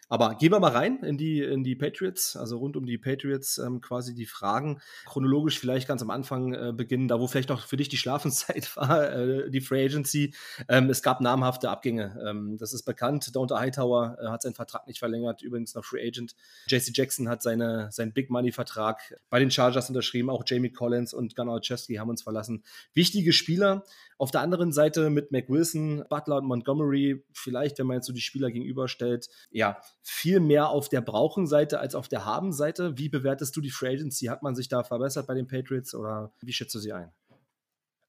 Aber 0.09 0.35
gehen 0.35 0.53
wir 0.53 0.61
mal 0.61 0.73
rein 0.73 1.03
in 1.05 1.17
die, 1.17 1.41
in 1.41 1.63
die 1.63 1.77
Patriots, 1.77 2.37
also 2.37 2.59
rund 2.59 2.77
um 2.77 2.85
die 2.85 2.99
Patriots 2.99 3.59
ähm, 3.59 3.81
quasi 3.81 4.15
die 4.15 4.27
Fragen. 4.27 4.81
Chronologisch 5.07 5.59
vielleicht 5.59 5.87
ganz 5.87 6.03
am 6.03 6.11
Anfang 6.11 6.53
äh, 6.53 6.73
beginnen, 6.73 7.07
da 7.07 7.21
wo 7.21 7.27
vielleicht 7.27 7.51
auch 7.51 7.61
für 7.61 7.77
dich 7.77 7.89
die 7.89 7.97
Schlafenszeit 7.97 8.77
war, 8.77 9.13
äh, 9.13 9.51
die 9.51 9.61
Free 9.61 9.85
Agency. 9.85 10.35
Ähm, 10.69 10.91
es 10.91 11.03
gab 11.03 11.21
namhafte 11.21 11.71
Abgänge. 11.71 12.21
Ähm, 12.29 12.57
das 12.59 12.73
ist 12.73 12.83
bekannt. 12.83 13.35
Donta 13.37 13.59
Hightower 13.59 14.19
äh, 14.21 14.27
hat 14.27 14.43
seinen 14.43 14.55
Vertrag 14.55 14.87
nicht 14.87 14.99
verlängert, 14.99 15.43
übrigens 15.43 15.75
noch 15.75 15.85
Free 15.85 16.07
Agent. 16.07 16.35
JC 16.67 16.91
Jackson 16.93 17.29
hat 17.29 17.43
seine, 17.43 17.89
seinen 17.93 18.13
Big 18.13 18.31
Money 18.31 18.53
Vertrag 18.53 19.17
bei 19.31 19.39
den 19.39 19.51
Chargers 19.51 19.89
unterschrieben. 19.89 20.31
Auch 20.31 20.43
Jamie 20.45 20.73
Collins 20.73 21.15
und 21.15 21.37
Gunnar 21.37 21.61
Chesky 21.61 21.95
haben 21.95 22.11
uns 22.11 22.23
verlassen. 22.23 22.65
Wichtige 22.95 23.33
Spieler. 23.33 23.85
Auf 24.19 24.31
der 24.31 24.43
anderen 24.43 24.71
Seite 24.71 25.09
mit 25.09 25.33
Mac 25.33 25.49
Wilson, 25.49 26.05
Butler 26.11 26.37
und 26.37 26.45
Montgomery, 26.45 27.25
vielleicht, 27.33 27.79
wenn 27.79 27.87
man 27.87 27.97
jetzt 27.97 28.07
so 28.07 28.13
die 28.13 28.21
Spieler 28.21 28.51
gegenüberstellt, 28.51 29.31
ja, 29.51 29.80
viel 30.03 30.41
mehr 30.41 30.69
auf 30.69 30.89
der 30.89 31.01
Brauchen-Seite 31.01 31.81
als 31.81 31.95
auf 31.95 32.09
der 32.09 32.25
Haben-Seite. 32.25 32.99
Wie 32.99 33.09
bewertest 33.09 33.57
du 33.57 33.61
die 33.61 33.71
Free 33.71 33.95
Agency? 33.95 34.27
Hat 34.27 34.43
man 34.43 34.55
sich 34.55 34.69
da 34.69 34.83
verbessert 34.83 35.27
bei 35.27 35.35
den 35.35 35.47
Patriots 35.47 35.95
oder 35.95 36.33
wie 36.41 36.53
schätzt 36.53 36.75
du 36.75 36.79
sie 36.79 36.93
ein? 36.93 37.13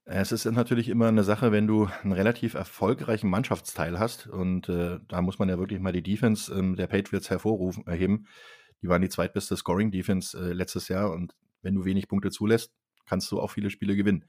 Es 0.05 0.31
ist 0.31 0.45
natürlich 0.45 0.89
immer 0.89 1.07
eine 1.07 1.23
Sache, 1.23 1.51
wenn 1.51 1.67
du 1.67 1.87
einen 2.03 2.11
relativ 2.11 2.55
erfolgreichen 2.55 3.29
Mannschaftsteil 3.29 3.99
hast 3.99 4.27
und 4.27 4.67
äh, 4.67 4.99
da 5.07 5.21
muss 5.21 5.39
man 5.39 5.47
ja 5.47 5.59
wirklich 5.59 5.79
mal 5.79 5.93
die 5.93 6.01
Defense 6.01 6.53
ähm, 6.53 6.75
der 6.75 6.87
Patriots 6.87 7.29
hervorrufen, 7.29 7.85
erheben. 7.85 8.25
Die 8.81 8.87
waren 8.87 9.01
die 9.01 9.09
zweitbeste 9.09 9.55
Scoring-Defense 9.55 10.37
äh, 10.37 10.53
letztes 10.53 10.87
Jahr 10.87 11.11
und 11.11 11.35
wenn 11.61 11.75
du 11.75 11.85
wenig 11.85 12.07
Punkte 12.07 12.31
zulässt, 12.31 12.73
kannst 13.05 13.31
du 13.31 13.39
auch 13.39 13.51
viele 13.51 13.69
Spiele 13.69 13.95
gewinnen. 13.95 14.25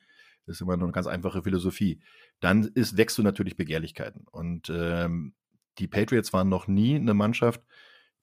Das 0.46 0.56
ist 0.56 0.60
immer 0.60 0.76
nur 0.76 0.86
eine 0.86 0.92
ganz 0.92 1.06
einfache 1.06 1.42
Philosophie. 1.42 2.00
Dann 2.40 2.64
ist, 2.74 2.96
wächst 2.96 3.16
du 3.18 3.22
natürlich 3.22 3.56
Begehrlichkeiten. 3.56 4.26
Und 4.30 4.70
ähm, 4.70 5.34
die 5.78 5.88
Patriots 5.88 6.32
waren 6.32 6.48
noch 6.48 6.66
nie 6.68 6.96
eine 6.96 7.14
Mannschaft, 7.14 7.62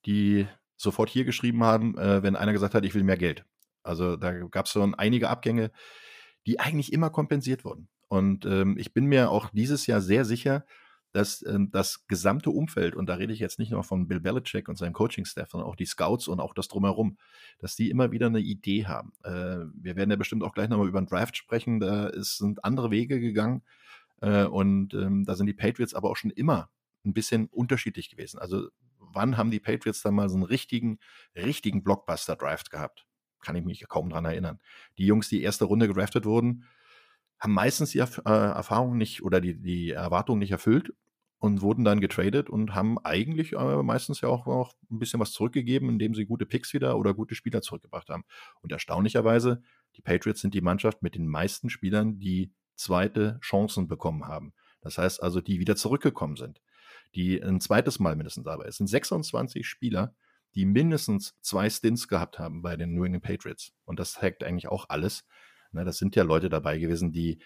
die 0.06 0.48
sofort 0.76 1.10
hier 1.10 1.26
geschrieben 1.26 1.64
haben, 1.64 1.98
äh, 1.98 2.24
wenn 2.24 2.36
einer 2.36 2.54
gesagt 2.54 2.74
hat, 2.74 2.86
ich 2.86 2.94
will 2.94 3.04
mehr 3.04 3.18
Geld. 3.18 3.46
Also 3.84 4.16
da 4.16 4.32
gab 4.32 4.66
es 4.66 4.72
schon 4.72 4.96
einige 4.96 5.30
Abgänge, 5.30 5.72
die 6.46 6.60
eigentlich 6.60 6.94
immer 6.94 7.10
kompensiert 7.10 7.66
wurden. 7.66 7.90
Und 8.08 8.46
ähm, 8.46 8.78
ich 8.78 8.94
bin 8.94 9.06
mir 9.06 9.30
auch 9.30 9.50
dieses 9.52 9.88
Jahr 9.88 10.02
sehr 10.02 10.26
sicher, 10.26 10.66
dass 11.12 11.44
ähm, 11.46 11.72
das 11.72 12.08
gesamte 12.08 12.52
Umfeld, 12.52 12.96
und 12.96 13.08
da 13.08 13.16
rede 13.16 13.34
ich 13.34 13.40
jetzt 13.40 13.60
nicht 13.60 13.72
nur 13.72 13.84
von 13.84 14.08
Bill 14.08 14.20
Belichick 14.20 14.70
und 14.70 14.78
seinem 14.78 14.94
Coaching-Staff, 14.94 15.50
sondern 15.50 15.68
auch 15.68 15.76
die 15.76 15.86
Scouts 15.86 16.28
und 16.28 16.40
auch 16.40 16.54
das 16.54 16.68
Drumherum, 16.68 17.18
dass 17.60 17.76
die 17.76 17.90
immer 17.90 18.12
wieder 18.12 18.28
eine 18.28 18.40
Idee 18.40 18.86
haben. 18.86 19.14
Äh, 19.24 19.66
wir 19.74 19.96
werden 19.96 20.12
ja 20.12 20.16
bestimmt 20.16 20.44
auch 20.44 20.54
gleich 20.54 20.70
nochmal 20.70 20.88
über 20.88 21.02
den 21.02 21.08
Draft 21.08 21.36
sprechen. 21.36 21.80
Da 21.80 22.08
ist, 22.08 22.38
sind 22.38 22.64
andere 22.64 22.92
Wege 22.92 23.20
gegangen. 23.20 23.64
Äh, 24.22 24.46
und 24.46 24.94
ähm, 24.94 25.26
da 25.26 25.36
sind 25.36 25.48
die 25.48 25.54
Patriots 25.54 25.94
aber 25.94 26.10
auch 26.10 26.18
schon 26.18 26.32
immer 26.32 26.70
ein 27.06 27.14
bisschen 27.14 27.48
unterschiedlich 27.48 28.10
gewesen. 28.10 28.40
Also 28.40 28.70
wann 28.98 29.38
haben 29.38 29.52
die 29.52 29.60
Patriots 29.60 30.02
dann 30.02 30.16
mal 30.16 30.30
so 30.30 30.36
einen 30.36 30.44
richtigen, 30.44 31.00
richtigen 31.36 31.84
Blockbuster-Draft 31.84 32.72
gehabt? 32.72 33.06
Kann 33.42 33.56
ich 33.56 33.64
mich 33.64 33.88
kaum 33.88 34.10
dran 34.10 34.26
erinnern. 34.26 34.60
Die 34.98 35.06
Jungs, 35.06 35.30
die 35.30 35.42
erste 35.42 35.66
Runde 35.66 35.88
gedraftet 35.88 36.26
wurden, 36.26 36.66
haben 37.40 37.54
meistens 37.54 37.92
die 37.92 38.00
äh, 38.00 38.04
Erfahrung 38.26 38.98
nicht 38.98 39.24
oder 39.24 39.40
die, 39.40 39.60
die 39.60 39.92
Erwartungen 39.92 40.40
nicht 40.40 40.52
erfüllt 40.52 40.94
und 41.40 41.62
wurden 41.62 41.86
dann 41.86 42.02
getradet 42.02 42.50
und 42.50 42.76
haben 42.76 42.98
eigentlich 43.00 43.54
äh, 43.54 43.82
meistens 43.82 44.22
ja 44.22 44.28
auch, 44.28 44.46
auch 44.46 44.74
ein 44.92 45.00
bisschen 45.00 45.22
was 45.22 45.32
zurückgegeben, 45.32 45.88
indem 45.88 46.14
sie 46.14 46.26
gute 46.26 46.46
Picks 46.46 46.74
wieder 46.74 46.98
oder 46.98 47.14
gute 47.14 47.34
Spieler 47.34 47.62
zurückgebracht 47.62 48.10
haben. 48.10 48.26
Und 48.62 48.74
erstaunlicherweise, 48.74 49.62
die 49.96 50.02
Patriots 50.02 50.42
sind 50.42 50.54
die 50.54 50.62
Mannschaft 50.62 51.02
mit 51.02 51.16
den 51.16 51.28
meisten 51.28 51.70
Spielern, 51.70 52.20
die 52.20 52.52
zweite 52.76 53.40
Chancen 53.42 53.88
bekommen 53.88 54.28
haben. 54.28 54.54
Das 54.82 54.98
heißt 54.98 55.24
also, 55.24 55.42
die 55.42 55.60
wieder 55.60 55.76
zurückgekommen 55.76 56.36
sind, 56.36 56.62
die 57.16 57.42
ein 57.42 57.60
zweites 57.60 58.00
Mal 58.00 58.16
mindestens 58.16 58.46
dabei 58.46 58.64
sind. 58.64 58.70
Es 58.70 58.78
sind 58.78 58.88
26 58.88 59.68
Spieler, 59.68 60.14
die 60.56 60.66
mindestens 60.66 61.36
zwei 61.42 61.70
Stints 61.70 62.08
gehabt 62.08 62.40
haben 62.40 62.62
bei 62.62 62.76
den 62.76 62.94
New 62.94 63.04
England 63.04 63.24
Patriots. 63.24 63.74
Und 63.86 64.00
das 64.00 64.22
hackt 64.22 64.44
eigentlich 64.44 64.68
auch 64.68 64.86
alles. 64.90 65.26
Ne, 65.72 65.86
das 65.86 65.98
sind 65.98 66.16
ja 66.16 66.24
Leute 66.24 66.50
dabei 66.50 66.78
gewesen, 66.80 67.12
die 67.12 67.40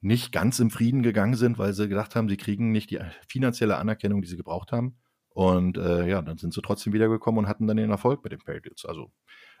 nicht 0.00 0.32
ganz 0.32 0.58
im 0.58 0.70
Frieden 0.70 1.02
gegangen 1.02 1.34
sind, 1.34 1.58
weil 1.58 1.72
sie 1.72 1.88
gedacht 1.88 2.14
haben, 2.14 2.28
sie 2.28 2.36
kriegen 2.36 2.72
nicht 2.72 2.90
die 2.90 3.00
finanzielle 3.28 3.76
Anerkennung, 3.76 4.20
die 4.20 4.28
sie 4.28 4.36
gebraucht 4.36 4.72
haben. 4.72 4.98
Und 5.30 5.78
äh, 5.78 6.06
ja, 6.06 6.22
dann 6.22 6.38
sind 6.38 6.52
sie 6.52 6.62
trotzdem 6.62 6.92
wiedergekommen 6.92 7.40
und 7.40 7.48
hatten 7.48 7.66
dann 7.66 7.76
den 7.76 7.90
Erfolg 7.90 8.22
mit 8.22 8.32
den 8.32 8.40
Patriots. 8.40 8.84
Also 8.84 9.10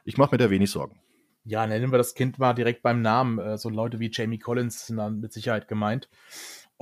ich 0.04 0.18
mache 0.18 0.34
mir 0.34 0.38
da 0.38 0.50
wenig 0.50 0.70
Sorgen. 0.70 1.00
Ja, 1.44 1.66
nennen 1.66 1.92
wir 1.92 1.98
das 1.98 2.14
Kind 2.14 2.38
mal 2.38 2.54
direkt 2.54 2.82
beim 2.82 3.02
Namen. 3.02 3.38
Äh, 3.38 3.58
so 3.58 3.68
Leute 3.68 4.00
wie 4.00 4.10
Jamie 4.12 4.38
Collins 4.38 4.86
sind 4.86 4.96
dann 4.96 5.20
mit 5.20 5.32
Sicherheit 5.32 5.68
gemeint. 5.68 6.08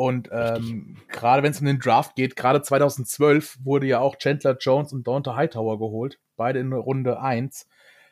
Und 0.02 0.30
ähm, 0.32 0.96
gerade 1.06 1.44
wenn 1.44 1.52
es 1.52 1.60
um 1.60 1.66
den 1.66 1.78
Draft 1.78 2.16
geht, 2.16 2.34
gerade 2.34 2.60
2012 2.60 3.58
wurde 3.62 3.86
ja 3.86 4.00
auch 4.00 4.16
Chandler 4.16 4.56
Jones 4.58 4.92
und 4.92 5.06
Donta 5.06 5.36
Hightower 5.36 5.78
geholt, 5.78 6.18
beide 6.34 6.58
in 6.58 6.72
Runde 6.72 7.20
1. 7.20 7.68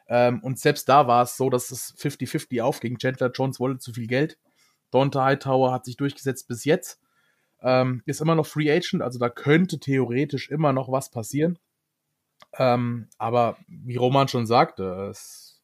Ähm, 0.06 0.38
und 0.44 0.61
selbst 0.61 0.88
da 0.88 1.09
war 1.09 1.25
es 1.25 1.37
so, 1.37 1.50
dass 1.50 1.73
es 1.73 1.92
50-50 1.99 2.62
aufging. 2.62 2.99
Chandler 2.99 3.32
Jones 3.35 3.59
wollte 3.59 3.80
zu 3.80 3.92
viel 3.92 4.06
Geld. 4.06 4.38
Donta 4.92 5.25
Hightower 5.25 5.73
hat 5.73 5.85
sich 5.85 5.97
durchgesetzt 5.97 6.47
bis 6.47 6.64
jetzt. 6.64 7.00
Ähm, 7.61 8.04
ist 8.06 8.20
immer 8.20 8.37
noch 8.37 8.47
Free 8.47 8.70
Agent, 8.70 9.02
also 9.02 9.18
da 9.18 9.28
könnte 9.28 9.80
theoretisch 9.80 10.49
immer 10.49 10.73
noch 10.73 10.92
was 10.92 11.11
passieren. 11.11 11.59
Ähm, 12.56 13.09
aber 13.18 13.56
wie 13.66 13.97
Roman 13.97 14.28
schon 14.28 14.47
sagte, 14.47 15.09
es, 15.11 15.61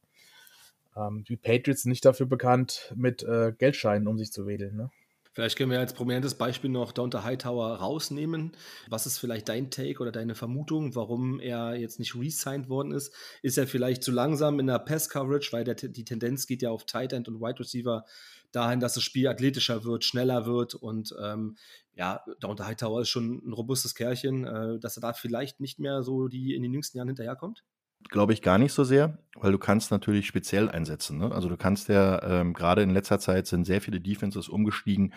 ähm, 0.97 1.23
die 1.23 1.37
Patriots 1.37 1.83
sind 1.83 1.90
nicht 1.90 2.04
dafür 2.04 2.26
bekannt, 2.26 2.92
mit 2.97 3.23
äh, 3.23 3.52
Geldscheinen 3.56 4.09
um 4.09 4.18
sich 4.18 4.33
zu 4.33 4.49
wedeln. 4.49 4.76
Ne? 4.76 4.90
Vielleicht 5.37 5.59
können 5.59 5.71
wir 5.71 5.81
als 5.81 5.93
prominentes 5.93 6.33
Beispiel 6.33 6.71
noch 6.71 6.93
Donta 6.93 7.23
Hightower 7.23 7.75
rausnehmen. 7.75 8.52
Was 8.88 9.05
ist 9.05 9.19
vielleicht 9.19 9.50
dein 9.50 9.71
Take 9.71 10.00
oder 10.00 10.11
deine 10.11 10.35
Vermutung, 10.35 10.95
warum 10.95 11.40
er 11.40 11.75
jetzt 11.75 11.99
nicht 11.99 12.14
re-signed 12.14 12.71
worden 12.71 12.90
ist? 12.90 13.12
Ist 13.43 13.59
er 13.59 13.66
vielleicht 13.66 14.02
zu 14.02 14.12
langsam 14.12 14.59
in 14.61 14.66
der 14.66 14.78
Pass-Coverage, 14.78 15.52
weil 15.52 15.64
der, 15.64 15.75
die 15.75 16.05
Tendenz 16.07 16.47
geht 16.47 16.62
ja 16.62 16.71
auf 16.71 16.87
Tight 16.87 17.12
End 17.12 17.28
und 17.28 17.43
Wide 17.43 17.61
Receiver 17.61 18.07
dahin, 18.50 18.81
dass 18.81 18.95
das 18.95 19.02
Spiel 19.02 19.28
athletischer 19.28 19.85
wird, 19.85 20.05
schneller 20.05 20.47
wird 20.47 20.75
und 20.75 21.14
ähm, 21.23 21.59
ja, 21.95 22.25
Donta 22.40 22.64
Hightower 22.64 23.02
ist 23.02 23.11
schon 23.11 23.47
ein 23.47 23.52
robustes 23.52 23.95
Kerlchen, 23.95 24.47
äh, 24.47 24.78
dass 24.78 24.97
er 24.97 25.02
da 25.02 25.12
vielleicht 25.12 25.61
nicht 25.61 25.78
mehr 25.78 26.02
so 26.02 26.28
die 26.28 26.55
in 26.55 26.62
den 26.62 26.73
jüngsten 26.73 26.97
Jahren 26.97 27.09
hinterherkommt? 27.09 27.62
Glaube 28.08 28.32
ich 28.32 28.42
gar 28.42 28.58
nicht 28.58 28.72
so 28.72 28.84
sehr, 28.84 29.18
weil 29.34 29.52
du 29.52 29.58
kannst 29.58 29.90
natürlich 29.90 30.26
speziell 30.26 30.68
einsetzen. 30.68 31.18
Ne? 31.18 31.32
Also 31.32 31.48
du 31.48 31.56
kannst 31.56 31.88
ja, 31.88 32.22
ähm, 32.22 32.52
gerade 32.52 32.82
in 32.82 32.90
letzter 32.90 33.18
Zeit 33.18 33.46
sind 33.46 33.64
sehr 33.64 33.80
viele 33.80 34.00
Defenses 34.00 34.48
umgestiegen 34.48 35.14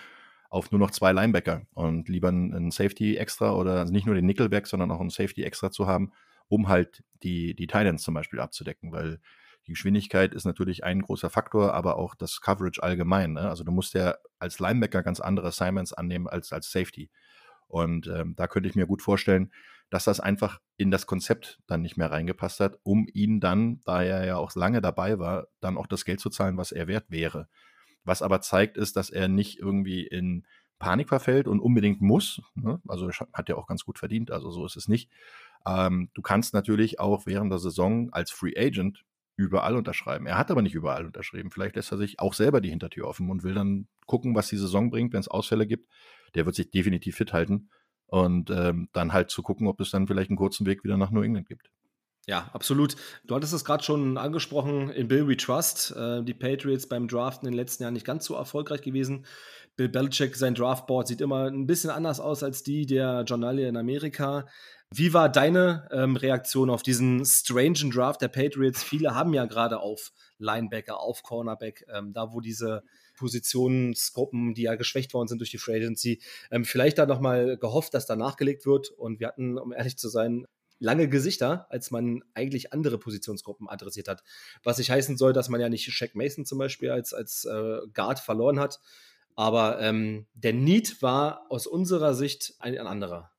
auf 0.50 0.72
nur 0.72 0.79
noch 0.79 0.91
zwei 0.91 1.12
Linebacker 1.12 1.62
und 1.74 2.10
lieber 2.10 2.29
einen 2.29 2.72
Safety 2.72 3.17
extra 3.17 3.53
oder 3.53 3.79
also 3.79 3.93
nicht 3.93 4.08
nur 4.08 4.15
den 4.15 4.25
Nickelback, 4.25 4.65
sondern 4.65 4.91
auch 4.91 5.00
einen 5.00 5.12
Safety 5.12 5.43
extra 5.43 5.69
zu 5.69 5.86
haben, 5.86 6.12
um 6.48 6.67
halt 6.67 7.03
die, 7.22 7.53
die 7.53 7.67
Titans 7.67 8.01
zum 8.01 8.15
Beispiel 8.15 8.39
abzudecken, 8.39 8.91
weil 8.91 9.19
die 9.67 9.74
Geschwindigkeit 9.74 10.34
ist 10.34 10.46
natürlich 10.46 10.84
ein 10.84 11.03
großer 11.03 11.29
Faktor, 11.29 11.75
aber 11.75 11.98
auch 11.98 12.15
das 12.15 12.41
Coverage 12.41 12.81
allgemein. 12.81 13.34
Ne? 13.34 13.48
Also 13.48 13.63
du 13.63 13.72
musst 13.72 13.93
ja 13.93 14.15
als 14.39 14.60
Linebacker 14.60 15.03
ganz 15.03 15.19
andere 15.19 15.48
Assignments 15.48 15.93
annehmen 15.93 16.27
als 16.27 16.51
als 16.51 16.72
Safety. 16.72 17.12
Und 17.67 18.08
ähm, 18.08 18.34
da 18.36 18.48
könnte 18.48 18.67
ich 18.67 18.75
mir 18.75 18.88
gut 18.88 19.03
vorstellen, 19.03 19.51
dass 19.89 20.03
das 20.03 20.19
einfach 20.19 20.60
in 20.77 20.91
das 20.91 21.08
Konzept 21.08 21.60
dann 21.67 21.81
nicht 21.81 21.98
mehr 21.98 22.12
reingepasst 22.12 22.60
hat, 22.60 22.79
um 22.84 23.08
ihn 23.12 23.39
dann, 23.39 23.81
da 23.86 24.03
er 24.03 24.25
ja 24.25 24.38
auch 24.38 24.53
lange 24.55 24.81
dabei 24.81 25.19
war, 25.19 25.48
dann 25.62 25.77
auch 25.77 25.88
das 25.88 26.05
Geld 26.05 26.19
zu 26.19 26.29
zahlen, 26.29 26.58
was 26.58 26.72
er 26.72 26.88
wert 26.88 27.05
wäre. 27.10 27.48
Was 28.03 28.22
aber 28.22 28.41
zeigt, 28.41 28.77
ist, 28.77 28.96
dass 28.96 29.10
er 29.10 29.27
nicht 29.27 29.60
irgendwie 29.60 30.05
in 30.05 30.46
Panik 30.77 31.10
verfällt 31.10 31.48
und 31.48 31.60
unbedingt 31.60 32.01
muss. 32.01 32.41
Ne? 32.55 32.79
Also 32.88 33.10
hat 33.10 33.50
er 33.50 33.58
auch 33.58 33.67
ganz 33.67 33.84
gut 33.84 34.00
verdient, 34.00 34.31
also 34.31 34.51
so 34.51 34.65
ist 34.65 34.77
es 34.77 34.88
nicht. 34.88 35.12
Ähm, 35.65 36.10
du 36.13 36.22
kannst 36.22 36.53
natürlich 36.53 37.00
auch 37.00 37.25
während 37.25 37.51
der 37.51 37.60
Saison 37.60 38.13
als 38.13 38.31
Free 38.31 38.53
Agent 38.58 39.03
überall 39.36 39.75
unterschreiben. 39.75 40.27
Er 40.27 40.38
hat 40.38 40.51
aber 40.51 40.62
nicht 40.62 40.75
überall 40.75 41.05
unterschrieben. 41.05 41.50
Vielleicht 41.50 41.75
lässt 41.75 41.91
er 41.91 41.98
sich 41.98 42.19
auch 42.19 42.34
selber 42.34 42.62
die 42.62 42.69
Hintertür 42.69 43.08
offen 43.08 43.29
und 43.29 43.43
will 43.43 43.53
dann 43.53 43.88
gucken, 44.05 44.36
was 44.36 44.50
die 44.50 44.58
Saison 44.58 44.89
bringt, 44.89 45.13
wenn 45.13 45.19
es 45.22 45.27
Ausfälle 45.27 45.65
gibt. 45.65 45.89
Der 46.36 46.46
wird 46.46 46.55
sich 46.55 46.72
definitiv 46.72 47.15
fit 47.15 47.34
halten 47.34 47.69
und 48.10 48.50
ähm, 48.50 48.89
dann 48.94 49.13
halt 49.13 49.30
zu 49.30 49.42
gucken, 49.44 49.68
ob 49.68 49.80
es 49.80 49.92
dann 49.92 50.08
vielleicht 50.08 50.30
einen 50.30 50.38
kurzen 50.38 50.66
Weg 50.66 50.84
wieder 50.84 50.98
nach 50.98 51.12
New 51.12 51.22
England 51.22 51.48
gibt. 51.48 51.70
Ja, 52.28 52.48
absolut. 52.54 52.96
Du 53.25 53.34
hattest 53.36 53.54
es 53.54 53.66
gerade 53.66 53.84
schon 53.84 54.18
angesprochen, 54.18 54.92
in 54.92 55.08
Bill 55.08 55.28
We 55.28 55.36
Trust. 55.36 55.96
Äh, 55.98 56.24
die 56.24 56.36
Patriots 56.36 56.88
beim 56.88 57.08
Draften 57.08 57.48
in 57.48 57.54
den 57.54 57.58
letzten 57.58 57.82
Jahren 57.84 57.96
nicht 57.96 58.06
ganz 58.06 58.25
so 58.25 58.36
erfolgreich 58.36 58.82
gewesen. 58.82 59.25
Bill 59.75 59.89
Belichick, 59.89 60.36
sein 60.36 60.54
Draftboard 60.54 61.08
sieht 61.08 61.22
immer 61.22 61.46
ein 61.46 61.66
bisschen 61.66 61.89
anders 61.89 62.20
aus 62.20 62.44
als 62.44 62.62
die 62.62 62.86
der 62.86 63.24
Journalie 63.25 63.68
in 63.68 63.78
Amerika. 63.78 64.46
Wie 64.94 65.13
war 65.13 65.30
deine 65.30 65.88
ähm, 65.92 66.16
Reaktion 66.16 66.70
auf 66.70 66.84
diesen 66.84 67.25
strangen 67.25 67.89
Draft 67.89 68.22
der 68.22 68.28
Patriots? 68.28 68.84
Viele 68.84 69.16
haben 69.16 69.34
ja 69.34 69.46
gerade 69.46 69.80
auf 69.80 70.12
Linebacker, 70.38 71.00
auf 71.00 71.24
Cornerback, 71.24 71.86
ähm, 71.92 72.13
da 72.13 72.32
wo 72.32 72.42
diese 72.42 72.84
Positionsgruppen, 73.20 74.54
die 74.54 74.64
ja 74.64 74.76
geschwächt 74.76 75.14
worden 75.14 75.28
sind 75.28 75.40
durch 75.40 75.52
die 75.52 75.58
Free 75.58 75.76
Agency, 75.76 76.22
ähm, 76.50 76.66
vielleicht 76.66 76.98
da 76.98 77.06
nochmal 77.06 77.58
gehofft, 77.58 77.94
dass 77.94 78.06
da 78.06 78.16
nachgelegt 78.16 78.66
wird. 78.66 78.90
Und 78.90 79.20
wir 79.20 79.28
hatten, 79.28 79.58
um 79.58 79.74
ehrlich 79.74 79.98
zu 79.98 80.10
sein, 80.10 80.48
lange 80.80 81.10
Gesichter, 81.10 81.68
als 81.70 81.92
man 81.92 82.24
eigentlich 82.34 82.74
andere 82.74 82.98
Positionsgruppen 82.98 83.70
adressiert 83.70 84.08
hat. 84.08 84.24
Was 84.64 84.78
nicht 84.78 84.90
heißen 84.90 85.18
soll, 85.18 85.34
dass 85.34 85.50
man 85.50 85.62
ja 85.62 85.70
nicht 85.70 85.92
Shaq 85.92 86.16
Mason 86.16 86.46
zum 86.46 86.58
Beispiel 86.58 86.90
als, 86.90 87.14
als 87.14 87.46
äh, 87.46 87.80
Guard 87.94 88.20
verloren 88.20 88.60
hat. 88.60 88.80
Aber 89.36 89.80
ähm, 89.82 90.26
der 90.34 90.54
Need 90.54 91.02
war 91.02 91.46
aus 91.50 91.68
unserer 91.68 92.14
Sicht 92.14 92.56
ein, 92.60 92.78
ein 92.78 92.88
anderer. 92.88 93.32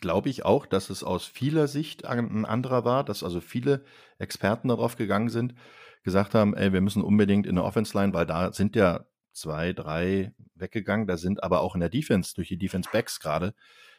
Glaube 0.00 0.28
ich 0.28 0.44
auch, 0.44 0.66
dass 0.66 0.90
es 0.90 1.02
aus 1.02 1.24
vieler 1.24 1.66
Sicht 1.66 2.04
ein 2.04 2.44
anderer 2.44 2.84
war, 2.84 3.04
dass 3.04 3.22
also 3.22 3.40
viele 3.40 3.84
Experten 4.18 4.68
darauf 4.68 4.96
gegangen 4.96 5.30
sind, 5.30 5.54
gesagt 6.02 6.34
haben, 6.34 6.54
ey, 6.54 6.72
wir 6.72 6.80
müssen 6.80 7.02
unbedingt 7.02 7.46
in 7.46 7.54
der 7.54 7.64
Offense 7.64 7.96
Line, 7.96 8.12
weil 8.12 8.26
da 8.26 8.52
sind 8.52 8.76
ja 8.76 9.06
zwei, 9.32 9.72
drei 9.72 10.32
weggegangen, 10.54 11.06
da 11.06 11.16
sind 11.16 11.42
aber 11.42 11.60
auch 11.60 11.74
in 11.74 11.80
der 11.80 11.90
Defense, 11.90 12.34
durch 12.34 12.48
die 12.48 12.58
Defense 12.58 12.88
Backs 12.92 13.20
gerade, 13.20 13.54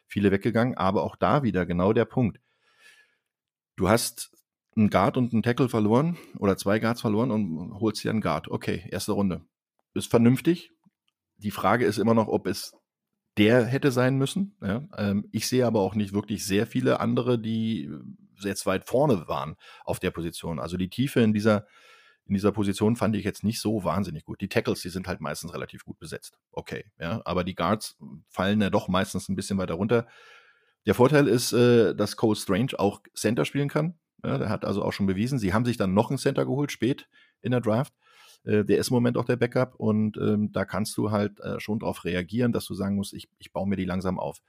viele 0.08 0.32
weggegangen, 0.32 0.78
aber 0.78 1.04
auch 1.04 1.16
da 1.16 1.44
wieder 1.44 1.66
genau 1.66 1.94
der 1.94 2.06
Punkt 2.06 2.40
du 3.76 3.90
hast 3.90 4.32
einen 4.76 4.90
Guard 4.90 5.18
und 5.18 5.34
einen 5.34 5.44
Tackle 5.44 5.70
verloren 5.70 6.18
oder 6.40 6.58
zwei 6.58 6.80
Guards 6.80 7.02
verloren 7.02 7.32
und 7.32 7.80
holst 7.80 8.04
dir 8.04 8.10
einen 8.10 8.22
Guard. 8.22 8.50
Okay, 8.50 8.84
erste 8.90 9.12
Runde. 9.12 9.42
Ist 9.94 10.10
vernünftig. 10.10 10.72
Die 11.38 11.52
Frage 11.52 11.86
ist 11.86 12.00
immer 12.00 12.14
noch, 12.14 12.28
ob 12.28 12.48
es 12.48 12.74
der 13.38 13.66
hätte 13.66 13.92
sein 13.92 14.18
müssen. 14.18 14.56
Ja, 14.62 14.88
ähm, 14.98 15.28
ich 15.32 15.48
sehe 15.48 15.66
aber 15.66 15.82
auch 15.82 15.96
nicht 15.96 16.14
wirklich 16.14 16.46
sehr 16.46 16.68
viele 16.68 17.00
andere, 17.00 17.40
die 17.40 17.92
jetzt 18.40 18.66
weit 18.66 18.88
vorne 18.88 19.28
waren 19.28 19.56
auf 19.86 20.00
der 20.00 20.12
Position. 20.12 20.60
Also 20.60 20.78
die 20.78 20.90
Tiefe 20.90 21.22
in 21.22 21.34
dieser, 21.34 21.66
in 22.26 22.36
dieser 22.36 22.52
Position 22.52 22.96
fand 22.96 23.16
ich 23.16 23.26
jetzt 23.26 23.44
nicht 23.44 23.60
so 23.60 23.84
wahnsinnig 23.84 24.24
gut. 24.24 24.40
Die 24.42 24.48
Tackles, 24.48 24.82
die 24.82 24.90
sind 24.90 25.08
halt 25.08 25.20
meistens 25.20 25.54
relativ 25.54 25.84
gut 25.84 26.00
besetzt. 26.00 26.38
Okay, 26.52 26.86
ja, 27.00 27.22
aber 27.26 27.44
die 27.44 27.56
Guards 27.56 27.98
fallen 28.30 28.62
ja 28.62 28.70
doch 28.70 28.88
meistens 28.88 29.28
ein 29.30 29.36
bisschen 29.36 29.58
weiter 29.58 29.74
runter. 29.74 30.08
Der 30.86 30.96
Vorteil 30.96 31.28
ist, 31.28 31.54
äh, 31.54 31.94
dass 31.96 32.16
Cole 32.16 32.36
Strange 32.36 32.72
auch 32.78 33.02
Center 33.14 33.46
spielen 33.46 33.70
kann. 33.70 33.96
Ja, 34.24 34.38
der 34.38 34.50
hat 34.50 34.64
also 34.64 34.84
auch 34.84 34.94
schon 34.94 35.06
bewiesen. 35.06 35.38
Sie 35.38 35.54
haben 35.54 35.66
sich 35.66 35.78
dann 35.78 35.94
noch 35.94 36.10
einen 36.10 36.18
Center 36.18 36.46
geholt, 36.46 36.72
spät 36.72 37.10
in 37.42 37.52
der 37.52 37.62
Draft. 37.62 37.94
Äh, 38.46 38.64
der 38.64 38.78
ist 38.78 38.90
im 38.90 38.96
Moment 38.96 39.18
auch 39.18 39.26
der 39.26 39.36
Backup 39.36 39.76
und 39.76 40.18
ähm, 40.18 40.52
da 40.52 40.66
kannst 40.66 40.98
du 40.98 41.12
halt 41.12 41.40
äh, 41.42 41.60
schon 41.60 41.80
darauf 41.80 42.06
reagieren, 42.06 42.54
dass 42.54 42.66
du 42.66 42.74
sagen 42.74 42.96
musst, 42.96 43.14
ich, 43.14 43.30
ich 43.40 43.52
baue 43.52 43.68
mir 43.68 43.76
die 43.76 43.86
langsam 43.86 44.20
auf. 44.20 44.42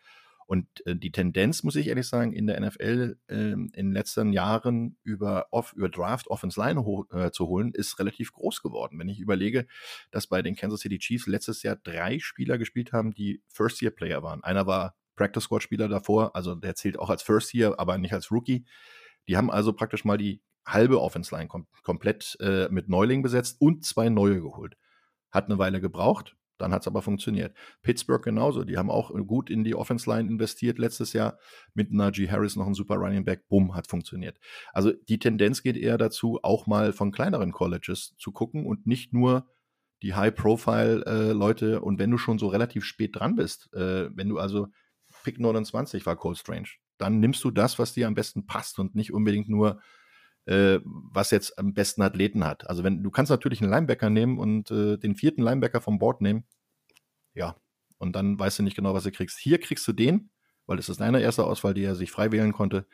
Und 0.47 0.67
äh, 0.87 0.97
die 0.97 1.13
Tendenz, 1.13 1.63
muss 1.63 1.77
ich 1.77 1.89
ehrlich 1.89 2.07
sagen, 2.07 2.33
in 2.33 2.47
der 2.47 2.61
NFL 2.61 3.17
äh, 3.29 3.53
in 3.53 3.71
den 3.73 3.93
letzten 3.93 4.33
Jahren 4.33 4.97
über, 5.03 5.47
off, 5.51 5.73
über 5.75 5.89
Draft 5.89 6.29
Offense 6.29 6.61
Line 6.61 6.85
ho 6.85 7.07
äh, 7.13 7.31
zu 7.31 7.47
holen, 7.47 7.73
ist 7.73 7.99
relativ 7.99 8.33
groß 8.33 8.63
geworden. 8.63 8.99
Wenn 8.99 9.09
ich 9.09 9.21
überlege, 9.21 9.67
dass 10.11 10.27
bei 10.27 10.43
den 10.43 10.57
Kansas 10.57 10.81
City 10.81 10.99
Chiefs 10.99 11.27
letztes 11.27 11.63
Jahr 11.63 11.77
drei 11.77 12.19
Spieler 12.19 12.59
gespielt 12.59 12.93
haben, 12.93 13.13
die 13.13 13.43
First-Year-Player 13.49 14.23
waren. 14.23 14.43
Einer 14.45 14.67
war 14.67 14.95
Practice 15.17 15.45
Squad 15.45 15.63
Spieler 15.63 15.89
davor, 15.89 16.35
also 16.35 16.55
der 16.55 16.75
zählt 16.75 16.99
auch 16.99 17.11
als 17.11 17.23
First 17.23 17.55
Year, 17.55 17.79
aber 17.79 17.99
nicht 17.99 18.13
als 18.13 18.31
Rookie. 18.31 18.65
Die 19.29 19.37
haben 19.37 19.51
also 19.51 19.73
praktisch 19.73 20.05
mal 20.05 20.19
die 20.19 20.43
halbe 20.67 21.01
Offense 21.01 21.35
Line 21.35 21.49
kom 21.49 21.67
komplett 21.83 22.37
äh, 22.41 22.69
mit 22.71 22.89
Neuling 22.89 23.23
besetzt 23.23 23.61
und 23.61 23.85
zwei 23.85 24.09
neue 24.09 24.41
geholt. 24.41 24.77
Hat 25.31 25.47
eine 25.47 25.59
Weile 25.59 25.81
gebraucht, 25.81 26.37
dann 26.59 26.73
hat 26.73 26.83
es 26.83 26.87
aber 26.87 27.03
funktioniert. 27.03 27.57
Pittsburgh 27.83 28.23
genauso, 28.23 28.65
die 28.65 28.77
haben 28.77 28.91
auch 28.91 29.11
gut 29.27 29.51
in 29.51 29.65
die 29.65 29.75
Offense 29.75 30.09
Line 30.09 30.29
investiert 30.29 30.79
letztes 30.79 31.13
Jahr 31.13 31.39
mit 31.75 31.93
Najee 31.93 32.29
Harris 32.29 32.57
noch 32.57 32.67
ein 32.67 32.75
super 32.75 32.97
Running 32.97 33.25
Back, 33.25 33.49
bumm, 33.49 33.75
hat 33.75 33.87
funktioniert. 33.89 34.39
Also 34.73 34.93
die 34.93 35.19
Tendenz 35.19 35.63
geht 35.63 35.77
eher 35.77 35.99
dazu, 35.99 36.39
auch 36.43 36.67
mal 36.67 36.93
von 36.93 37.13
kleineren 37.13 37.53
Colleges 37.53 38.15
zu 38.19 38.33
gucken 38.33 38.67
und 38.67 38.87
nicht 38.87 39.13
nur 39.13 39.49
die 40.03 40.15
High-Profile-Leute. 40.15 41.73
Äh, 41.75 41.79
und 41.79 41.99
wenn 41.99 42.11
du 42.11 42.19
schon 42.19 42.39
so 42.39 42.49
relativ 42.49 42.85
spät 42.85 43.17
dran 43.17 43.37
bist, 43.37 43.73
äh, 43.75 44.09
wenn 44.15 44.29
du 44.29 44.39
also 44.39 44.69
Pick 45.25 45.41
29 45.41 46.05
war 46.07 46.17
Cold 46.17 46.39
Strange. 46.39 46.69
Dann 46.99 47.19
nimmst 47.19 47.43
du 47.43 47.51
das, 47.51 47.79
was 47.79 47.95
dir 47.95 48.07
am 48.07 48.15
besten 48.15 48.47
passt 48.47 48.79
und 48.79 48.95
nicht 48.95 49.13
unbedingt 49.13 49.49
nur, 49.49 49.81
äh, 50.47 50.79
was 50.85 51.31
jetzt 51.31 51.59
am 51.59 51.75
besten 51.75 52.03
Athleten 52.03 52.45
hat. 52.45 52.69
Also 52.69 52.85
wenn 52.85 53.03
du 53.03 53.11
kannst 53.11 53.31
natürlich 53.31 53.63
einen 53.63 53.71
Linebacker 53.71 54.11
nehmen 54.11 54.39
und 54.39 54.71
äh, 54.71 54.97
den 54.99 55.17
vierten 55.17 55.43
Linebacker 55.43 55.81
vom 55.81 55.99
Board 55.99 56.21
nehmen, 56.21 56.45
ja, 57.35 57.57
und 57.99 58.15
dann 58.15 58.39
weißt 58.39 58.59
du 58.59 58.63
nicht 58.63 58.77
genau, 58.77 58.95
was 58.95 59.05
du 59.05 59.13
kriegst. 59.13 59.39
Hier 59.39 59.59
kriegst 59.59 59.87
du 59.89 59.93
den, 59.93 60.31
weil 60.67 60.79
es 60.79 60.89
ist 60.89 61.01
deine 61.01 61.21
erste 61.21 61.45
Auswahl, 61.45 61.75
die 61.75 61.85
er 61.85 61.95
sich 61.95 62.11
frei 62.11 62.33
wählen 62.33 62.53
konnte. 62.53 62.87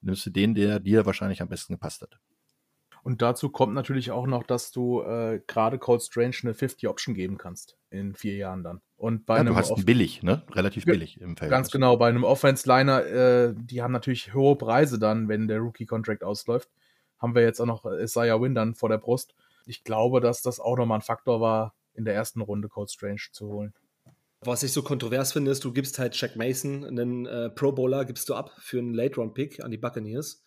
Nimmst 0.00 0.26
du 0.26 0.30
den, 0.30 0.54
der 0.54 0.80
dir 0.80 1.06
wahrscheinlich 1.06 1.42
am 1.42 1.48
besten 1.48 1.74
gepasst 1.74 2.02
hat. 2.02 2.18
Und 3.04 3.20
dazu 3.20 3.50
kommt 3.50 3.74
natürlich 3.74 4.12
auch 4.12 4.26
noch, 4.26 4.44
dass 4.44 4.70
du 4.70 5.02
äh, 5.02 5.40
gerade 5.46 5.78
Cold 5.78 6.02
Strange 6.02 6.36
eine 6.42 6.54
50 6.54 6.88
Option 6.88 7.14
geben 7.14 7.36
kannst 7.36 7.76
in 7.90 8.14
vier 8.14 8.36
Jahren 8.36 8.62
dann. 8.62 8.80
Und 8.96 9.26
bei 9.26 9.34
ja, 9.34 9.40
einem 9.40 9.54
du 9.54 9.58
hast 9.58 9.72
einen 9.72 9.84
billig, 9.84 10.22
ne? 10.22 10.44
Relativ 10.52 10.84
billig 10.84 11.20
im 11.20 11.36
Feld. 11.36 11.50
Ganz 11.50 11.70
genau, 11.72 11.96
bei 11.96 12.08
einem 12.08 12.22
Offense-Liner, 12.22 13.04
äh, 13.06 13.54
die 13.56 13.82
haben 13.82 13.90
natürlich 13.92 14.34
hohe 14.34 14.54
Preise 14.56 15.00
dann, 15.00 15.28
wenn 15.28 15.48
der 15.48 15.58
Rookie-Contract 15.58 16.22
ausläuft. 16.22 16.70
Haben 17.22 17.34
wir 17.34 17.42
jetzt 17.42 17.60
auch 17.60 17.66
noch 17.66 17.84
Isaiah 17.86 18.40
Win 18.40 18.54
dann 18.54 18.74
vor 18.74 18.88
der 18.88 18.98
Brust. 18.98 19.34
Ich 19.64 19.84
glaube, 19.84 20.20
dass 20.20 20.42
das 20.42 20.60
auch 20.60 20.76
nochmal 20.76 20.98
ein 20.98 21.02
Faktor 21.02 21.40
war, 21.40 21.74
in 21.94 22.04
der 22.04 22.14
ersten 22.14 22.40
Runde 22.40 22.68
Cold 22.68 22.90
Strange 22.90 23.22
zu 23.32 23.46
holen. 23.46 23.72
Was 24.40 24.64
ich 24.64 24.72
so 24.72 24.82
kontrovers 24.82 25.32
finde, 25.32 25.52
ist, 25.52 25.62
du 25.64 25.72
gibst 25.72 26.00
halt 26.00 26.20
Jack 26.20 26.34
Mason, 26.34 26.84
einen 26.84 27.26
äh, 27.26 27.48
Pro 27.48 27.70
Bowler, 27.70 28.04
gibst 28.04 28.28
du 28.28 28.34
ab 28.34 28.50
für 28.58 28.78
einen 28.78 28.92
Late-Round-Pick 28.92 29.62
an 29.62 29.70
die 29.70 29.78
Buccaneers 29.78 30.42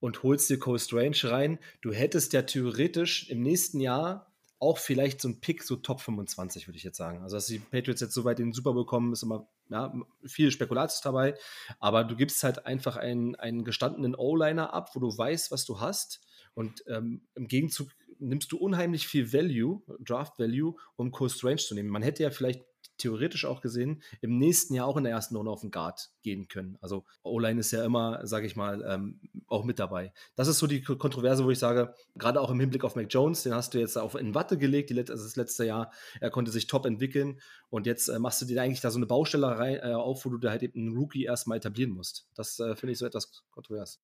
und 0.00 0.22
holst 0.22 0.50
dir 0.50 0.58
Cole 0.58 0.78
Strange 0.78 1.16
rein. 1.24 1.58
Du 1.80 1.92
hättest 1.92 2.34
ja 2.34 2.42
theoretisch 2.42 3.30
im 3.30 3.40
nächsten 3.40 3.80
Jahr 3.80 4.30
auch 4.58 4.76
vielleicht 4.76 5.20
so 5.20 5.28
ein 5.28 5.40
Pick, 5.40 5.62
so 5.62 5.76
Top 5.76 6.00
25, 6.00 6.68
würde 6.68 6.76
ich 6.76 6.84
jetzt 6.84 6.98
sagen. 6.98 7.22
Also, 7.22 7.36
dass 7.36 7.46
die 7.46 7.58
Patriots 7.58 8.02
jetzt 8.02 8.12
so 8.12 8.24
weit 8.24 8.38
in 8.38 8.48
den 8.48 8.52
Super 8.52 8.74
bekommen, 8.74 9.12
ist 9.12 9.22
immer 9.22 9.48
ja, 9.72 9.92
viel 10.24 10.50
Spekulatius 10.50 11.00
dabei. 11.00 11.34
Aber 11.80 12.04
du 12.04 12.16
gibst 12.16 12.42
halt 12.44 12.66
einfach 12.66 12.96
einen, 12.96 13.34
einen 13.36 13.64
gestandenen 13.64 14.14
O-Liner 14.14 14.72
ab, 14.72 14.90
wo 14.94 15.00
du 15.00 15.16
weißt, 15.16 15.50
was 15.50 15.64
du 15.64 15.80
hast. 15.80 16.20
Und 16.54 16.84
ähm, 16.86 17.22
im 17.34 17.48
Gegenzug 17.48 17.88
nimmst 18.18 18.52
du 18.52 18.58
unheimlich 18.58 19.08
viel 19.08 19.32
Value, 19.32 19.82
Draft 20.00 20.38
Value, 20.38 20.76
um 20.96 21.10
Cole 21.10 21.30
Strange 21.30 21.56
zu 21.56 21.74
nehmen. 21.74 21.88
Man 21.88 22.02
hätte 22.02 22.22
ja 22.22 22.30
vielleicht 22.30 22.64
theoretisch 22.98 23.44
auch 23.44 23.60
gesehen 23.60 24.02
im 24.20 24.38
nächsten 24.38 24.74
Jahr 24.74 24.86
auch 24.86 24.96
in 24.96 25.04
der 25.04 25.12
ersten 25.12 25.36
Runde 25.36 25.50
auf 25.50 25.60
den 25.60 25.70
Guard 25.70 26.10
gehen 26.22 26.48
können. 26.48 26.78
Also 26.80 27.04
O-Line 27.22 27.60
ist 27.60 27.70
ja 27.70 27.84
immer, 27.84 28.26
sage 28.26 28.46
ich 28.46 28.56
mal, 28.56 28.84
ähm, 28.86 29.20
auch 29.46 29.64
mit 29.64 29.78
dabei. 29.78 30.12
Das 30.36 30.48
ist 30.48 30.58
so 30.58 30.66
die 30.66 30.82
Kontroverse, 30.82 31.44
wo 31.44 31.50
ich 31.50 31.58
sage, 31.58 31.94
gerade 32.16 32.40
auch 32.40 32.50
im 32.50 32.60
Hinblick 32.60 32.84
auf 32.84 32.96
Mac 32.96 33.06
Jones, 33.10 33.42
den 33.42 33.54
hast 33.54 33.74
du 33.74 33.78
jetzt 33.78 33.96
auf 33.96 34.14
in 34.14 34.34
Watte 34.34 34.58
gelegt, 34.58 34.90
die, 34.90 34.98
also 34.98 35.12
das 35.12 35.36
letzte 35.36 35.64
Jahr, 35.64 35.92
er 36.20 36.30
konnte 36.30 36.50
sich 36.50 36.66
top 36.66 36.86
entwickeln 36.86 37.40
und 37.70 37.86
jetzt 37.86 38.08
äh, 38.08 38.18
machst 38.18 38.40
du 38.42 38.46
dir 38.46 38.62
eigentlich 38.62 38.80
da 38.80 38.90
so 38.90 38.98
eine 38.98 39.06
Baustelle 39.06 39.58
rein, 39.58 39.76
äh, 39.76 39.94
auf, 39.94 40.24
wo 40.24 40.30
du 40.30 40.38
da 40.38 40.50
halt 40.50 40.62
eben 40.62 40.78
einen 40.78 40.96
Rookie 40.96 41.24
erstmal 41.24 41.58
etablieren 41.58 41.92
musst. 41.92 42.28
Das 42.34 42.58
äh, 42.60 42.76
finde 42.76 42.92
ich 42.92 42.98
so 42.98 43.06
etwas 43.06 43.42
kontrovers. 43.50 44.00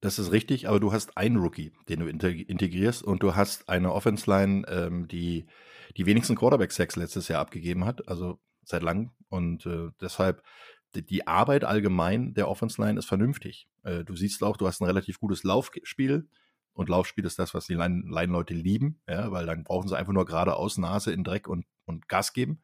Das 0.00 0.18
ist 0.20 0.30
richtig, 0.30 0.68
aber 0.68 0.78
du 0.78 0.92
hast 0.92 1.16
einen 1.16 1.36
Rookie, 1.36 1.72
den 1.88 2.00
du 2.00 2.08
integrierst 2.08 3.02
und 3.02 3.22
du 3.22 3.34
hast 3.34 3.68
eine 3.68 3.92
Offense-Line, 3.92 4.64
ähm, 4.68 5.08
die 5.08 5.46
die 5.96 6.06
wenigsten 6.06 6.36
Quarterback-Sacks 6.36 6.96
letztes 6.96 7.28
Jahr 7.28 7.40
abgegeben 7.40 7.84
hat, 7.84 8.06
also 8.08 8.38
seit 8.64 8.82
langem. 8.82 9.10
Und 9.28 9.66
äh, 9.66 9.90
deshalb, 10.00 10.42
die, 10.94 11.26
Arbeit 11.26 11.64
allgemein 11.64 12.34
der 12.34 12.48
Offense-Line 12.48 12.98
ist 12.98 13.06
vernünftig. 13.06 13.68
Äh, 13.82 14.04
du 14.04 14.16
siehst 14.16 14.42
auch, 14.42 14.56
du 14.56 14.66
hast 14.66 14.80
ein 14.80 14.86
relativ 14.86 15.18
gutes 15.20 15.44
Laufspiel. 15.44 16.28
Und 16.72 16.88
Laufspiel 16.88 17.24
ist 17.24 17.38
das, 17.38 17.54
was 17.54 17.66
die 17.66 17.74
Line-Leute 17.74 18.54
lieben, 18.54 19.00
ja, 19.08 19.32
weil 19.32 19.46
dann 19.46 19.64
brauchen 19.64 19.88
sie 19.88 19.98
einfach 19.98 20.12
nur 20.12 20.26
geradeaus 20.26 20.78
Nase 20.78 21.12
in 21.12 21.24
Dreck 21.24 21.48
und, 21.48 21.66
und 21.86 22.08
Gas 22.08 22.32
geben. 22.32 22.60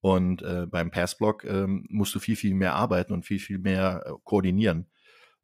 Und 0.00 0.42
äh, 0.42 0.66
beim 0.66 0.90
Passblock 0.90 1.44
ähm, 1.44 1.86
musst 1.90 2.14
du 2.14 2.18
viel, 2.18 2.34
viel 2.34 2.54
mehr 2.54 2.74
arbeiten 2.74 3.12
und 3.12 3.24
viel, 3.24 3.38
viel 3.38 3.58
mehr 3.58 4.04
äh, 4.06 4.12
koordinieren. 4.24 4.90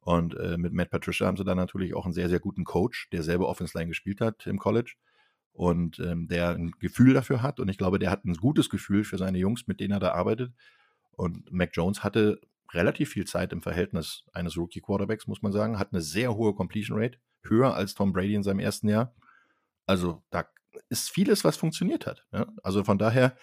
Und 0.01 0.35
äh, 0.37 0.57
mit 0.57 0.73
Matt 0.73 0.91
Patricia 0.91 1.27
haben 1.27 1.37
sie 1.37 1.45
dann 1.45 1.59
natürlich 1.59 1.95
auch 1.95 2.07
einen 2.07 2.15
sehr, 2.15 2.31
sehr 2.31 2.41
guten 2.41 2.65
Coach, 2.65 3.09
der 3.13 3.23
selber 3.23 3.47
Offense 3.47 3.77
Line 3.77 3.89
gespielt 3.89 4.21
hat 4.21 4.47
im 4.47 4.59
College. 4.59 4.95
Und 5.59 5.99
ähm, 5.99 6.29
der 6.29 6.51
ein 6.51 6.71
Gefühl 6.79 7.15
dafür 7.15 7.43
hat. 7.43 7.59
Und 7.59 7.69
ich 7.69 7.79
glaube, 7.79 7.99
der 7.99 8.13
hat 8.13 8.25
ein 8.25 8.35
gutes 8.35 8.71
Gefühl 8.71 9.03
für 9.03 9.19
seine 9.19 9.39
Jungs, 9.39 9.67
mit 9.67 9.81
denen 9.81 9.91
er 9.91 9.99
da 9.99 10.13
arbeitet. 10.13 10.53
Und 11.11 11.51
Mac 11.51 11.71
Jones 11.73 12.05
hatte 12.05 12.41
relativ 12.73 13.11
viel 13.11 13.27
Zeit 13.27 13.53
im 13.53 13.61
Verhältnis 13.61 14.23
eines 14.33 14.57
Rookie-Quarterbacks, 14.57 15.27
muss 15.27 15.43
man 15.43 15.51
sagen, 15.51 15.81
hat 15.81 15.93
eine 15.93 16.01
sehr 16.01 16.37
hohe 16.37 16.55
Completion 16.55 16.97
Rate, 16.97 17.19
höher 17.43 17.75
als 17.75 17.95
Tom 17.95 18.13
Brady 18.13 18.35
in 18.35 18.45
seinem 18.45 18.61
ersten 18.61 18.89
Jahr. 18.89 19.17
Also 19.85 20.23
da 20.31 20.45
ist 20.91 21.11
vieles, 21.11 21.43
was 21.43 21.57
funktioniert 21.57 22.07
hat. 22.07 22.25
Ja? 22.31 22.47
Also 22.63 22.85
von 22.85 22.99
daher 22.99 23.37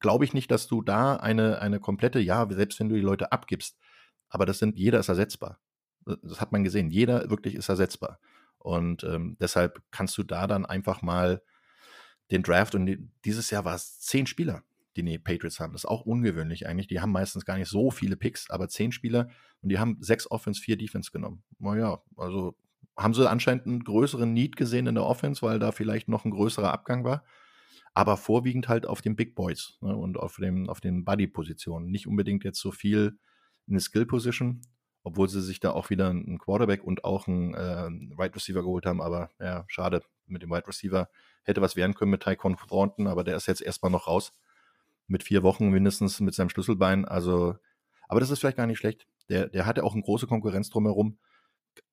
glaube 0.00 0.26
ich 0.26 0.34
nicht, 0.34 0.50
dass 0.50 0.66
du 0.66 0.82
da 0.82 1.16
eine, 1.16 1.62
eine 1.62 1.80
komplette, 1.80 2.20
ja, 2.20 2.46
selbst 2.50 2.78
wenn 2.78 2.90
du 2.90 2.96
die 2.96 3.00
Leute 3.00 3.32
abgibst, 3.32 3.78
aber 4.28 4.44
das 4.44 4.58
sind, 4.58 4.76
jeder 4.76 5.00
ist 5.00 5.08
ersetzbar. 5.08 5.58
Das 6.04 6.42
hat 6.42 6.52
man 6.52 6.62
gesehen. 6.62 6.90
Jeder 6.90 7.30
wirklich 7.30 7.54
ist 7.54 7.70
ersetzbar. 7.70 8.18
Und 8.58 9.04
ähm, 9.04 9.36
deshalb 9.40 9.82
kannst 9.90 10.18
du 10.18 10.22
da 10.22 10.46
dann 10.46 10.66
einfach 10.66 11.02
mal 11.02 11.42
den 12.30 12.42
Draft 12.42 12.74
und 12.74 13.10
dieses 13.24 13.50
Jahr 13.50 13.64
war 13.64 13.74
es 13.74 14.00
zehn 14.00 14.26
Spieler, 14.26 14.62
die 14.96 15.02
die 15.02 15.18
Patriots 15.18 15.60
haben. 15.60 15.72
Das 15.72 15.84
ist 15.84 15.90
auch 15.90 16.02
ungewöhnlich 16.02 16.66
eigentlich. 16.66 16.88
Die 16.88 17.00
haben 17.00 17.12
meistens 17.12 17.44
gar 17.44 17.56
nicht 17.56 17.68
so 17.68 17.90
viele 17.90 18.16
Picks, 18.16 18.50
aber 18.50 18.68
zehn 18.68 18.92
Spieler 18.92 19.28
und 19.62 19.70
die 19.70 19.78
haben 19.78 19.96
sechs 20.00 20.30
Offense, 20.30 20.60
vier 20.60 20.76
Defense 20.76 21.10
genommen. 21.10 21.42
Naja, 21.58 22.02
also 22.16 22.56
haben 22.96 23.14
sie 23.14 23.28
anscheinend 23.30 23.66
einen 23.66 23.84
größeren 23.84 24.32
Need 24.32 24.56
gesehen 24.56 24.86
in 24.86 24.96
der 24.96 25.04
Offense, 25.04 25.40
weil 25.42 25.58
da 25.58 25.72
vielleicht 25.72 26.08
noch 26.08 26.24
ein 26.24 26.32
größerer 26.32 26.72
Abgang 26.72 27.04
war. 27.04 27.24
Aber 27.94 28.16
vorwiegend 28.16 28.68
halt 28.68 28.86
auf 28.86 29.00
den 29.00 29.16
Big 29.16 29.34
Boys 29.34 29.78
ne, 29.80 29.96
und 29.96 30.18
auf, 30.18 30.36
dem, 30.36 30.68
auf 30.68 30.80
den 30.80 31.04
Buddy-Positionen. 31.04 31.90
Nicht 31.90 32.06
unbedingt 32.06 32.44
jetzt 32.44 32.60
so 32.60 32.70
viel 32.70 33.18
in 33.66 33.74
der 33.74 33.80
Skill-Position, 33.80 34.60
obwohl 35.08 35.28
sie 35.28 35.40
sich 35.40 35.58
da 35.58 35.70
auch 35.70 35.88
wieder 35.88 36.10
einen 36.10 36.38
Quarterback 36.38 36.84
und 36.84 37.02
auch 37.02 37.26
einen 37.26 37.54
äh, 37.54 37.88
Wide 38.18 38.34
Receiver 38.34 38.60
geholt 38.60 38.84
haben. 38.84 39.00
Aber 39.00 39.30
ja, 39.40 39.64
schade, 39.66 40.02
mit 40.26 40.42
dem 40.42 40.50
Wide 40.50 40.68
Receiver 40.68 41.08
hätte 41.44 41.62
was 41.62 41.76
werden 41.76 41.94
können 41.94 42.10
mit 42.10 42.22
Tyquan 42.22 42.56
Thornton, 42.56 43.06
aber 43.06 43.24
der 43.24 43.36
ist 43.36 43.46
jetzt 43.46 43.62
erstmal 43.62 43.90
noch 43.90 44.06
raus. 44.06 44.34
Mit 45.06 45.22
vier 45.22 45.42
Wochen 45.42 45.70
mindestens 45.70 46.20
mit 46.20 46.34
seinem 46.34 46.50
Schlüsselbein. 46.50 47.06
Also, 47.06 47.56
aber 48.06 48.20
das 48.20 48.30
ist 48.30 48.40
vielleicht 48.40 48.58
gar 48.58 48.66
nicht 48.66 48.78
schlecht. 48.78 49.06
Der, 49.30 49.48
der 49.48 49.64
hatte 49.64 49.82
auch 49.82 49.94
eine 49.94 50.02
große 50.02 50.26
Konkurrenz 50.26 50.68
drumherum. 50.68 51.16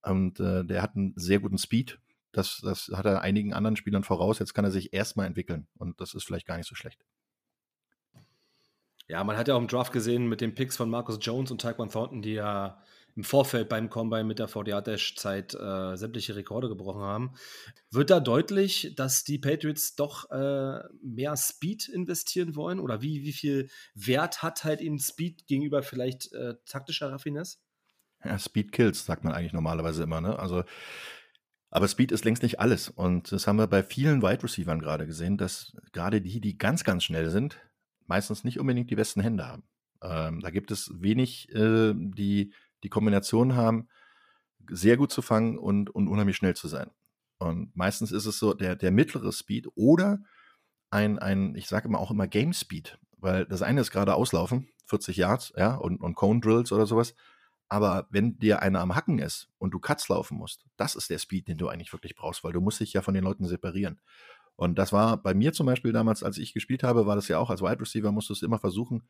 Und 0.02 0.42
äh, 0.42 0.66
der 0.66 0.82
hat 0.82 0.98
einen 0.98 1.14
sehr 1.16 1.40
guten 1.40 1.58
Speed. 1.58 2.00
Das, 2.34 2.60
das 2.62 2.92
hat 2.94 3.06
er 3.06 3.22
einigen 3.22 3.54
anderen 3.54 3.78
Spielern 3.78 4.04
voraus. 4.04 4.40
Jetzt 4.40 4.54
kann 4.54 4.66
er 4.66 4.72
sich 4.72 4.92
erstmal 4.92 5.28
entwickeln. 5.28 5.68
Und 5.78 6.02
das 6.02 6.14
ist 6.14 6.26
vielleicht 6.26 6.48
gar 6.48 6.58
nicht 6.58 6.68
so 6.68 6.76
schlecht. 6.76 7.06
Ja, 9.08 9.24
man 9.24 9.38
hat 9.38 9.48
ja 9.48 9.56
auch 9.56 9.60
im 9.62 9.68
Draft 9.68 9.94
gesehen 9.94 10.28
mit 10.28 10.42
den 10.42 10.54
Picks 10.54 10.76
von 10.76 10.90
Marcus 10.90 11.20
Jones 11.22 11.52
und 11.52 11.62
Tyquan 11.62 11.90
Thornton, 11.90 12.22
die 12.22 12.34
ja 12.34 12.82
im 13.16 13.24
Vorfeld 13.24 13.70
beim 13.70 13.90
Combine 13.90 14.26
mit 14.26 14.40
der 14.40 14.50
VDA-Dash-Zeit 14.50 15.56
äh, 15.56 15.96
sämtliche 15.96 16.36
Rekorde 16.36 16.68
gebrochen 16.68 17.02
haben. 17.02 17.34
Wird 17.90 18.10
da 18.10 18.20
deutlich, 18.20 18.94
dass 18.96 19.24
die 19.24 19.38
Patriots 19.38 19.96
doch 19.96 20.30
äh, 20.32 20.80
mehr 21.02 21.38
Speed 21.38 21.88
investieren 21.88 22.56
wollen? 22.56 22.80
Oder 22.80 23.02
wie, 23.02 23.24
wie 23.24 23.32
viel 23.32 23.70
Wert 23.94 24.44
hat 24.44 24.66
halt 24.66 24.82
ihnen 24.82 25.00
Speed 25.00 25.48
gegenüber 25.48 25.82
vielleicht 25.82 26.34
äh, 26.34 26.56
taktischer 26.66 27.12
Raffinesse? 27.12 27.60
Ja, 28.24 28.38
Speed 28.38 28.74
kills, 28.74 29.06
sagt 29.06 29.24
man 29.24 29.34
eigentlich 29.34 29.54
normalerweise 29.54 30.04
immer. 30.04 30.20
Ne? 30.20 30.38
Also, 30.38 30.64
aber 31.70 31.88
Speed 31.88 32.12
ist 32.12 32.26
längst 32.26 32.44
nicht 32.44 32.60
alles. 32.60 32.90
Und 32.90 33.32
das 33.32 33.48
haben 33.48 33.58
wir 33.58 33.68
bei 33.68 33.84
vielen 33.84 34.22
Wide 34.24 34.44
Receivers 34.44 34.80
gerade 34.80 35.06
gesehen, 35.06 35.38
dass 35.38 35.74
gerade 35.94 36.22
die, 36.22 36.42
die 36.42 36.58
ganz, 36.58 36.84
ganz 36.84 37.06
schnell 37.06 37.30
sind, 37.30 37.60
meistens 38.08 38.44
nicht 38.44 38.60
unbedingt 38.60 38.90
die 38.90 38.96
besten 38.96 39.22
Hände 39.22 39.48
haben. 39.48 39.64
Ähm, 40.02 40.42
da 40.42 40.50
gibt 40.50 40.72
es 40.72 40.92
wenig, 41.02 41.50
äh, 41.54 41.94
die 41.96 42.54
die 42.86 42.90
Kombination 42.90 43.56
haben, 43.56 43.90
sehr 44.70 44.96
gut 44.96 45.12
zu 45.12 45.22
fangen 45.22 45.58
und, 45.58 45.90
und 45.90 46.08
unheimlich 46.08 46.38
schnell 46.38 46.56
zu 46.56 46.68
sein. 46.68 46.92
Und 47.40 47.76
meistens 47.76 48.12
ist 48.12 48.26
es 48.26 48.40
so 48.40 48.54
der, 48.54 48.76
der 48.76 48.92
mittlere 48.92 49.32
Speed 49.32 49.68
oder 49.76 50.20
ein, 50.92 51.20
ein 51.20 51.56
ich 51.56 51.68
sage 51.68 51.88
immer 51.88 52.00
auch 52.00 52.12
immer 52.12 52.28
Game 52.28 52.54
Speed, 52.54 52.98
weil 53.18 53.46
das 53.46 53.62
eine 53.62 53.82
ist 53.82 53.92
gerade 53.92 54.14
auslaufen, 54.14 54.70
40 54.86 55.18
Yards, 55.18 55.54
ja, 55.58 55.76
und, 55.76 56.00
und 56.00 56.16
Cone 56.16 56.40
Drills 56.40 56.72
oder 56.72 56.86
sowas. 56.86 57.16
Aber 57.68 58.08
wenn 58.12 58.38
dir 58.38 58.62
einer 58.62 58.80
am 58.80 58.96
Hacken 58.96 59.18
ist 59.18 59.50
und 59.58 59.72
du 59.72 59.80
Cuts 59.80 60.08
laufen 60.08 60.38
musst, 60.38 60.64
das 60.78 60.96
ist 60.96 61.10
der 61.10 61.18
Speed, 61.18 61.48
den 61.48 61.58
du 61.58 61.68
eigentlich 61.68 61.92
wirklich 61.92 62.16
brauchst, 62.16 62.44
weil 62.44 62.54
du 62.54 62.62
musst 62.62 62.80
dich 62.80 62.94
ja 62.94 63.02
von 63.02 63.16
den 63.16 63.24
Leuten 63.24 63.48
separieren. 63.48 64.00
Und 64.56 64.78
das 64.78 64.94
war 64.94 65.18
bei 65.18 65.34
mir 65.34 65.52
zum 65.52 65.66
Beispiel 65.66 65.92
damals, 65.92 66.24
als 66.24 66.38
ich 66.38 66.54
gespielt 66.54 66.84
habe, 66.84 67.08
war 67.08 67.16
das 67.16 67.28
ja 67.28 67.40
auch 67.40 67.50
als 67.50 67.62
Wide 67.62 67.82
Receiver, 67.82 68.12
musstest 68.12 68.44
du 68.44 68.46
immer 68.46 68.60
versuchen, 68.60 69.04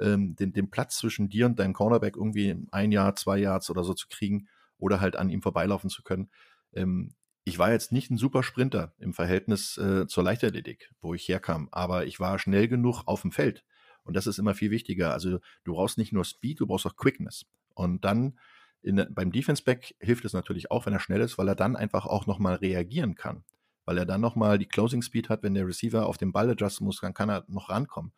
ähm, 0.00 0.36
den, 0.36 0.52
den 0.52 0.70
Platz 0.70 0.98
zwischen 0.98 1.28
dir 1.28 1.46
und 1.46 1.58
deinem 1.58 1.74
Cornerback 1.74 2.16
irgendwie 2.16 2.56
ein 2.70 2.92
Jahr, 2.92 3.16
zwei 3.16 3.38
Yards 3.38 3.70
oder 3.70 3.84
so 3.84 3.94
zu 3.94 4.06
kriegen 4.08 4.48
oder 4.78 5.00
halt 5.00 5.16
an 5.16 5.30
ihm 5.30 5.42
vorbeilaufen 5.42 5.90
zu 5.90 6.02
können. 6.02 6.30
Ähm, 6.72 7.14
ich 7.44 7.58
war 7.58 7.72
jetzt 7.72 7.92
nicht 7.92 8.10
ein 8.10 8.18
super 8.18 8.42
Sprinter 8.42 8.92
im 8.98 9.14
Verhältnis 9.14 9.78
äh, 9.78 10.06
zur 10.06 10.22
Leichtathletik, 10.22 10.90
wo 11.00 11.14
ich 11.14 11.26
herkam, 11.28 11.68
aber 11.72 12.06
ich 12.06 12.20
war 12.20 12.38
schnell 12.38 12.68
genug 12.68 13.04
auf 13.06 13.22
dem 13.22 13.32
Feld. 13.32 13.64
Und 14.02 14.14
das 14.14 14.26
ist 14.26 14.38
immer 14.38 14.54
viel 14.54 14.70
wichtiger. 14.70 15.12
Also 15.12 15.38
du 15.64 15.74
brauchst 15.74 15.98
nicht 15.98 16.12
nur 16.12 16.24
Speed, 16.24 16.60
du 16.60 16.66
brauchst 16.66 16.86
auch 16.86 16.96
Quickness. 16.96 17.46
Und 17.74 18.04
dann 18.04 18.38
in, 18.82 19.06
beim 19.10 19.32
Defense 19.32 19.62
Back 19.62 19.94
hilft 20.00 20.24
es 20.24 20.32
natürlich 20.32 20.70
auch, 20.70 20.86
wenn 20.86 20.92
er 20.92 21.00
schnell 21.00 21.20
ist, 21.20 21.38
weil 21.38 21.48
er 21.48 21.54
dann 21.54 21.76
einfach 21.76 22.06
auch 22.06 22.26
nochmal 22.26 22.56
reagieren 22.56 23.14
kann. 23.14 23.44
Weil 23.84 23.98
er 23.98 24.06
dann 24.06 24.20
nochmal 24.20 24.58
die 24.58 24.68
Closing 24.68 25.02
Speed 25.02 25.28
hat, 25.28 25.42
wenn 25.42 25.54
der 25.54 25.66
Receiver 25.66 26.06
auf 26.06 26.18
den 26.18 26.32
Ball 26.32 26.50
adjusten 26.50 26.86
muss, 26.86 27.00
dann 27.00 27.14
kann 27.14 27.28
er 27.28 27.44
noch 27.48 27.70
rankommen. 27.70 28.12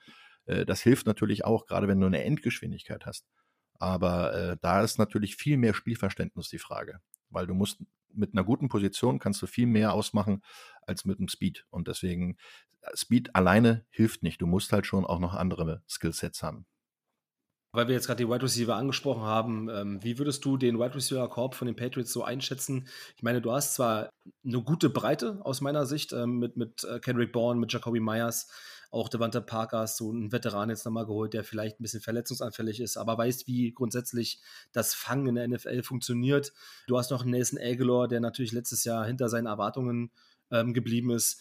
Äh, 0.51 0.67
das 0.67 0.83
hilft 0.83 1.07
natürlich 1.07 1.45
auch, 1.45 1.67
gerade 1.67 1.89
wenn 1.89 2.01
du 2.01 2.07
eine 2.07 2.25
Endgeschwindigkeit 2.25 3.07
hast. 3.07 3.27
Aber 3.79 4.35
äh, 4.35 4.57
da 4.61 4.83
ist 4.83 4.99
natürlich 4.99 5.37
viel 5.37 5.57
mehr 5.57 5.73
Spielverständnis 5.73 6.49
die 6.49 6.59
Frage, 6.59 7.01
weil 7.31 7.47
du 7.47 7.55
musst 7.55 7.79
mit 8.13 8.35
einer 8.35 8.45
guten 8.45 8.69
Position 8.69 9.21
kannst 9.21 9.41
du 9.41 9.47
viel 9.47 9.67
mehr 9.67 9.95
ausmachen 9.95 10.43
als 10.83 11.05
mit 11.05 11.21
dem 11.21 11.29
Speed. 11.29 11.65
Und 11.71 11.89
deswegen, 11.89 12.37
äh, 12.83 12.97
Speed 12.97 13.35
alleine 13.35 13.87
hilft 13.91 14.23
nicht. 14.23 14.43
Du 14.43 14.47
musst 14.47 14.73
halt 14.73 14.87
schon 14.87 15.07
auch 15.07 15.21
noch 15.21 15.35
andere 15.35 15.83
Skillsets 15.89 16.43
haben. 16.43 16.67
Weil 17.73 17.87
wir 17.87 17.95
jetzt 17.95 18.09
gerade 18.09 18.25
die 18.25 18.29
Wide 18.29 18.43
Receiver 18.43 18.75
angesprochen 18.75 19.23
haben, 19.23 19.69
ähm, 19.69 20.03
wie 20.03 20.19
würdest 20.19 20.45
du 20.45 20.57
den 20.57 20.81
Wide 20.81 20.97
Receiver 20.97 21.29
Korb 21.29 21.55
von 21.55 21.67
den 21.67 21.77
Patriots 21.77 22.13
so 22.13 22.25
einschätzen? 22.25 22.89
Ich 23.17 23.23
meine, 23.23 23.41
du 23.41 23.53
hast 23.53 23.75
zwar 23.75 24.11
eine 24.45 24.61
gute 24.61 24.91
Breite 24.91 25.41
aus 25.45 25.61
meiner 25.61 25.87
Sicht 25.87 26.13
ähm, 26.13 26.41
mit, 26.41 26.57
mit 26.57 26.83
äh, 26.83 26.99
Kendrick 26.99 27.31
Bourne, 27.33 27.61
mit 27.61 27.73
Jacoby 27.73 28.01
Myers, 28.01 28.49
auch 28.91 29.09
Devante 29.09 29.41
Parker 29.41 29.79
hast 29.79 29.97
so 29.97 30.11
einen 30.11 30.33
Veteran 30.33 30.71
jetzt 30.71 30.85
nochmal 30.85 31.07
geholt, 31.07 31.33
der 31.33 31.45
vielleicht 31.45 31.79
ein 31.79 31.83
bisschen 31.83 32.01
verletzungsanfällig 32.01 32.81
ist, 32.81 32.97
aber 32.97 33.17
weiß, 33.17 33.47
wie 33.47 33.73
grundsätzlich 33.73 34.41
das 34.73 34.95
Fangen 34.95 35.29
in 35.29 35.35
der 35.37 35.49
NFL 35.49 35.83
funktioniert. 35.83 36.53
Du 36.87 36.99
hast 36.99 37.11
noch 37.11 37.23
einen 37.23 37.31
Nathan 37.31 37.59
Aguilar, 37.59 38.09
der 38.09 38.21
natürlich 38.21 38.53
letztes 38.53 38.85
Jahr 38.85 39.07
hinter 39.07 39.29
seinen 39.29 39.47
Erwartungen 39.47 40.11
ähm, 40.51 40.75
geblieben 40.75 41.11
ist. 41.11 41.41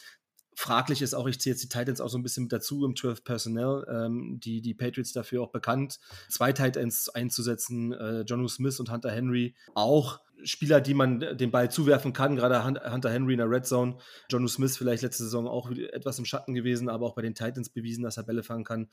Fraglich 0.59 1.01
ist 1.01 1.13
auch, 1.13 1.25
ich 1.25 1.39
ziehe 1.39 1.53
jetzt 1.53 1.63
die 1.63 1.69
Titans 1.69 2.01
auch 2.01 2.09
so 2.09 2.17
ein 2.17 2.21
bisschen 2.21 2.43
mit 2.43 2.51
dazu 2.51 2.83
im 2.83 2.93
12 2.93 3.23
Personnel, 3.23 3.85
ähm, 3.89 4.41
die, 4.43 4.59
die 4.59 4.73
Patriots 4.73 5.13
dafür 5.13 5.41
auch 5.41 5.53
bekannt, 5.53 6.01
zwei 6.27 6.51
Titans 6.51 7.07
einzusetzen, 7.07 7.93
äh, 7.93 8.21
John 8.23 8.45
Smith 8.49 8.77
und 8.81 8.91
Hunter 8.91 9.09
Henry 9.09 9.55
auch 9.73 10.19
Spieler, 10.43 10.81
die 10.81 10.93
man 10.93 11.21
den 11.37 11.49
Ball 11.49 11.71
zuwerfen 11.71 12.11
kann, 12.11 12.35
gerade 12.35 12.65
Hunter 12.65 13.09
Henry 13.09 13.33
in 13.33 13.37
der 13.37 13.49
Red 13.49 13.67
Zone. 13.67 13.99
John 14.29 14.45
Smith 14.49 14.75
vielleicht 14.75 15.01
letzte 15.01 15.23
Saison 15.23 15.47
auch 15.47 15.71
etwas 15.71 16.19
im 16.19 16.25
Schatten 16.25 16.53
gewesen, 16.53 16.89
aber 16.89 17.05
auch 17.05 17.15
bei 17.15 17.21
den 17.21 17.35
Titans 17.35 17.69
bewiesen, 17.69 18.03
dass 18.03 18.17
er 18.17 18.23
Bälle 18.23 18.43
fangen 18.43 18.65
kann. 18.65 18.89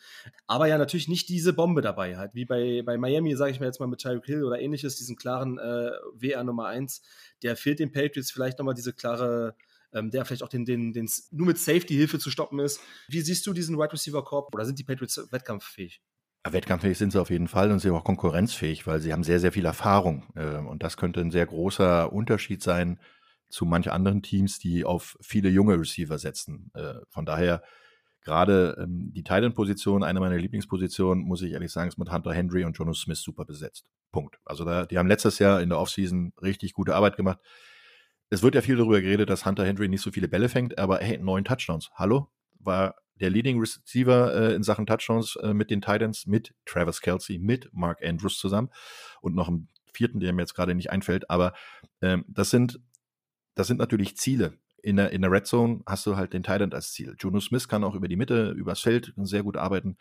Aber 0.47 0.69
ja, 0.69 0.79
natürlich 0.79 1.09
nicht 1.09 1.29
diese 1.29 1.53
Bombe 1.53 1.83
dabei 1.83 2.17
halt, 2.17 2.37
wie 2.37 2.45
bei, 2.45 2.83
bei 2.87 2.97
Miami, 2.97 3.35
sage 3.35 3.51
ich 3.51 3.59
mal 3.59 3.67
jetzt 3.67 3.81
mal 3.81 3.89
mit 3.89 4.01
Tyreek 4.01 4.25
Hill 4.25 4.45
oder 4.45 4.61
ähnliches, 4.61 4.99
diesen 4.99 5.17
klaren 5.17 5.59
äh, 5.59 5.91
WR 6.15 6.45
Nummer 6.45 6.67
1. 6.67 7.03
Der 7.43 7.57
fehlt 7.57 7.81
den 7.81 7.91
Patriots 7.91 8.31
vielleicht 8.31 8.59
nochmal 8.61 8.75
diese 8.75 8.93
klare 8.93 9.57
ähm, 9.93 10.11
der 10.11 10.25
vielleicht 10.25 10.43
auch 10.43 10.49
den, 10.49 10.65
den, 10.65 10.93
den 10.93 11.09
nur 11.31 11.47
mit 11.47 11.59
Safety-Hilfe 11.59 12.19
zu 12.19 12.31
stoppen 12.31 12.59
ist. 12.59 12.81
Wie 13.09 13.21
siehst 13.21 13.47
du 13.47 13.53
diesen 13.53 13.77
Wide 13.77 13.93
Receiver 13.93 14.23
Corp 14.25 14.55
oder 14.55 14.65
sind 14.65 14.79
die 14.79 14.85
Patriots 14.85 15.29
wettkampffähig? 15.31 16.01
Wettkampffähig 16.49 16.97
sind 16.97 17.13
sie 17.13 17.21
auf 17.21 17.31
jeden 17.31 17.49
Fall 17.49 17.73
und 17.73 17.81
sie 17.81 17.89
sind 17.89 17.97
auch 17.97 18.05
konkurrenzfähig, 18.05 18.87
weil 18.87 19.01
sie 19.01 19.13
haben 19.13 19.25
sehr, 19.25 19.41
sehr 19.41 19.53
viel 19.53 19.65
Erfahrung. 19.65 20.25
Ähm, 20.37 20.67
und 20.67 20.83
das 20.83 20.97
könnte 20.97 21.21
ein 21.21 21.31
sehr 21.31 21.47
großer 21.47 22.13
Unterschied 22.13 22.63
sein 22.63 23.01
zu 23.49 23.65
manchen 23.65 23.93
anderen 23.93 24.23
Teams, 24.23 24.59
die 24.59 24.85
auf 24.85 25.17
viele 25.21 25.49
junge 25.49 25.79
Receiver 25.79 26.19
setzen. 26.19 26.71
Äh, 26.75 26.95
von 27.09 27.27
daher 27.27 27.63
gerade 28.23 28.77
ähm, 28.81 29.13
die 29.13 29.23
Titan-Position, 29.23 30.03
eine 30.03 30.21
meiner 30.21 30.37
Lieblingspositionen, 30.37 31.25
muss 31.25 31.43
ich 31.43 31.53
ehrlich 31.53 31.73
sagen, 31.73 31.89
ist 31.89 31.99
mit 31.99 32.13
Hunter 32.13 32.33
Henry 32.33 32.65
und 32.65 32.77
Jonas 32.77 32.99
Smith 32.99 33.21
super 33.21 33.45
besetzt. 33.45 33.89
Punkt. 34.13 34.39
Also 34.45 34.65
da, 34.65 34.87
die 34.87 34.99
haben 34.99 35.09
letztes 35.09 35.39
Jahr 35.39 35.61
in 35.61 35.69
der 35.69 35.79
Offseason 35.79 36.33
richtig 36.43 36.73
gute 36.73 36.95
Arbeit 36.95 37.17
gemacht 37.17 37.39
es 38.31 38.43
wird 38.43 38.55
ja 38.55 38.61
viel 38.61 38.77
darüber 38.77 39.01
geredet, 39.01 39.31
dass 39.31 39.47
Hunter 39.47 39.65
Henry 39.65 39.89
nicht 39.89 40.03
so 40.03 40.11
viele 40.11 40.29
Bälle 40.29 40.49
fängt, 40.49 40.79
aber 40.79 40.99
hey, 40.99 41.19
neun 41.19 41.45
Touchdowns. 41.45 41.91
Hallo? 41.95 42.29
War 42.59 42.97
der 43.15 43.31
Leading 43.31 43.59
Receiver 43.59 44.35
äh, 44.35 44.55
in 44.55 44.63
Sachen 44.63 44.87
Touchdowns 44.87 45.37
äh, 45.37 45.55
mit 45.55 45.71
den 45.71 45.81
Titans, 45.81 46.27
mit 46.27 46.55
Travis 46.67 47.01
Kelsey, 47.01 47.39
mit 47.39 47.71
Mark 47.73 48.05
Andrews 48.05 48.39
zusammen 48.39 48.71
und 49.21 49.35
noch 49.35 49.49
einen 49.49 49.69
vierten, 49.93 50.21
der 50.21 50.33
mir 50.33 50.43
jetzt 50.43 50.55
gerade 50.55 50.75
nicht 50.75 50.91
einfällt. 50.91 51.31
Aber 51.31 51.55
ähm, 52.03 52.25
das 52.29 52.51
sind 52.51 52.81
das 53.57 53.67
sind 53.67 53.79
natürlich 53.79 54.17
Ziele. 54.17 54.59
In 54.83 54.97
der, 54.97 55.11
in 55.11 55.23
der 55.23 55.33
Red 55.33 55.47
Zone 55.47 55.81
hast 55.87 56.07
du 56.07 56.17
halt 56.17 56.33
den 56.33 56.45
Titan 56.45 56.73
als 56.73 56.93
Ziel. 56.93 57.17
Juno 57.19 57.41
Smith 57.41 57.67
kann 57.67 57.83
auch 57.83 57.97
über 57.97 58.07
die 58.07 58.15
Mitte, 58.15 58.51
übers 58.51 58.81
Feld 58.81 59.13
sehr 59.17 59.43
gut 59.43 59.57
arbeiten. 59.57 59.97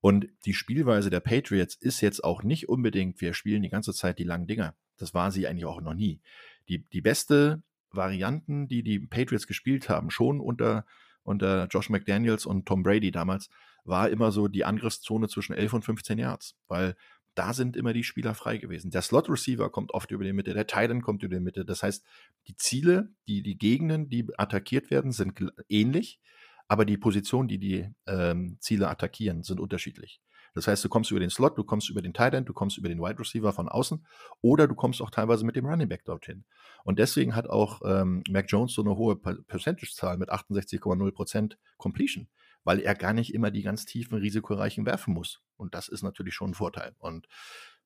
Und 0.00 0.28
die 0.44 0.52
Spielweise 0.52 1.08
der 1.08 1.20
Patriots 1.20 1.76
ist 1.76 2.02
jetzt 2.02 2.22
auch 2.22 2.42
nicht 2.42 2.68
unbedingt, 2.68 3.20
wir 3.22 3.32
spielen 3.32 3.62
die 3.62 3.70
ganze 3.70 3.94
Zeit 3.94 4.18
die 4.18 4.24
langen 4.24 4.46
Dinger. 4.46 4.76
Das 4.98 5.14
war 5.14 5.30
sie 5.30 5.46
eigentlich 5.46 5.64
auch 5.64 5.80
noch 5.80 5.94
nie. 5.94 6.20
Die, 6.68 6.84
die 6.88 7.00
beste 7.00 7.62
Varianten, 7.90 8.68
die 8.68 8.82
die 8.82 8.98
Patriots 8.98 9.46
gespielt 9.46 9.88
haben, 9.88 10.10
schon 10.10 10.40
unter, 10.40 10.84
unter 11.22 11.66
Josh 11.66 11.90
McDaniels 11.90 12.46
und 12.46 12.66
Tom 12.66 12.82
Brady 12.82 13.10
damals, 13.10 13.48
war 13.84 14.10
immer 14.10 14.30
so 14.32 14.48
die 14.48 14.64
Angriffszone 14.64 15.28
zwischen 15.28 15.54
11 15.54 15.72
und 15.72 15.84
15 15.84 16.18
Yards, 16.18 16.56
weil 16.68 16.94
da 17.34 17.52
sind 17.52 17.76
immer 17.76 17.92
die 17.92 18.02
Spieler 18.02 18.34
frei 18.34 18.58
gewesen. 18.58 18.90
Der 18.90 19.00
Slot 19.00 19.30
Receiver 19.30 19.70
kommt 19.70 19.94
oft 19.94 20.10
über 20.10 20.24
die 20.24 20.32
Mitte, 20.32 20.54
der 20.54 20.66
Titan 20.66 21.02
kommt 21.02 21.22
über 21.22 21.36
die 21.36 21.40
Mitte. 21.40 21.64
Das 21.64 21.82
heißt, 21.82 22.04
die 22.48 22.56
Ziele, 22.56 23.12
die, 23.28 23.42
die 23.42 23.56
Gegenden, 23.56 24.08
die 24.08 24.26
attackiert 24.36 24.90
werden, 24.90 25.12
sind 25.12 25.40
ähnlich, 25.68 26.20
aber 26.66 26.84
die 26.84 26.98
Positionen, 26.98 27.48
die 27.48 27.58
die 27.58 27.88
ähm, 28.06 28.58
Ziele 28.60 28.88
attackieren, 28.88 29.42
sind 29.42 29.60
unterschiedlich. 29.60 30.20
Das 30.58 30.66
heißt, 30.66 30.84
du 30.84 30.88
kommst 30.88 31.12
über 31.12 31.20
den 31.20 31.30
Slot, 31.30 31.56
du 31.56 31.62
kommst 31.62 31.88
über 31.88 32.02
den 32.02 32.12
Tight 32.12 32.34
End, 32.34 32.48
du 32.48 32.52
kommst 32.52 32.78
über 32.78 32.88
den 32.88 32.98
Wide 32.98 33.20
Receiver 33.20 33.52
von 33.52 33.68
außen 33.68 34.04
oder 34.40 34.66
du 34.66 34.74
kommst 34.74 35.00
auch 35.00 35.10
teilweise 35.10 35.46
mit 35.46 35.54
dem 35.54 35.66
Running 35.66 35.88
Back 35.88 36.04
dorthin. 36.04 36.44
Und 36.82 36.98
deswegen 36.98 37.36
hat 37.36 37.48
auch 37.48 37.80
ähm, 37.84 38.24
Mac 38.28 38.46
Jones 38.48 38.72
so 38.72 38.82
eine 38.82 38.96
hohe 38.96 39.14
Percentage-Zahl 39.14 40.18
mit 40.18 40.32
68,0% 40.32 41.52
Completion, 41.76 42.26
weil 42.64 42.80
er 42.80 42.96
gar 42.96 43.12
nicht 43.12 43.34
immer 43.34 43.52
die 43.52 43.62
ganz 43.62 43.84
tiefen, 43.84 44.18
risikoreichen 44.18 44.84
werfen 44.84 45.14
muss. 45.14 45.42
Und 45.56 45.76
das 45.76 45.86
ist 45.86 46.02
natürlich 46.02 46.34
schon 46.34 46.50
ein 46.50 46.54
Vorteil. 46.54 46.96
Und 46.98 47.28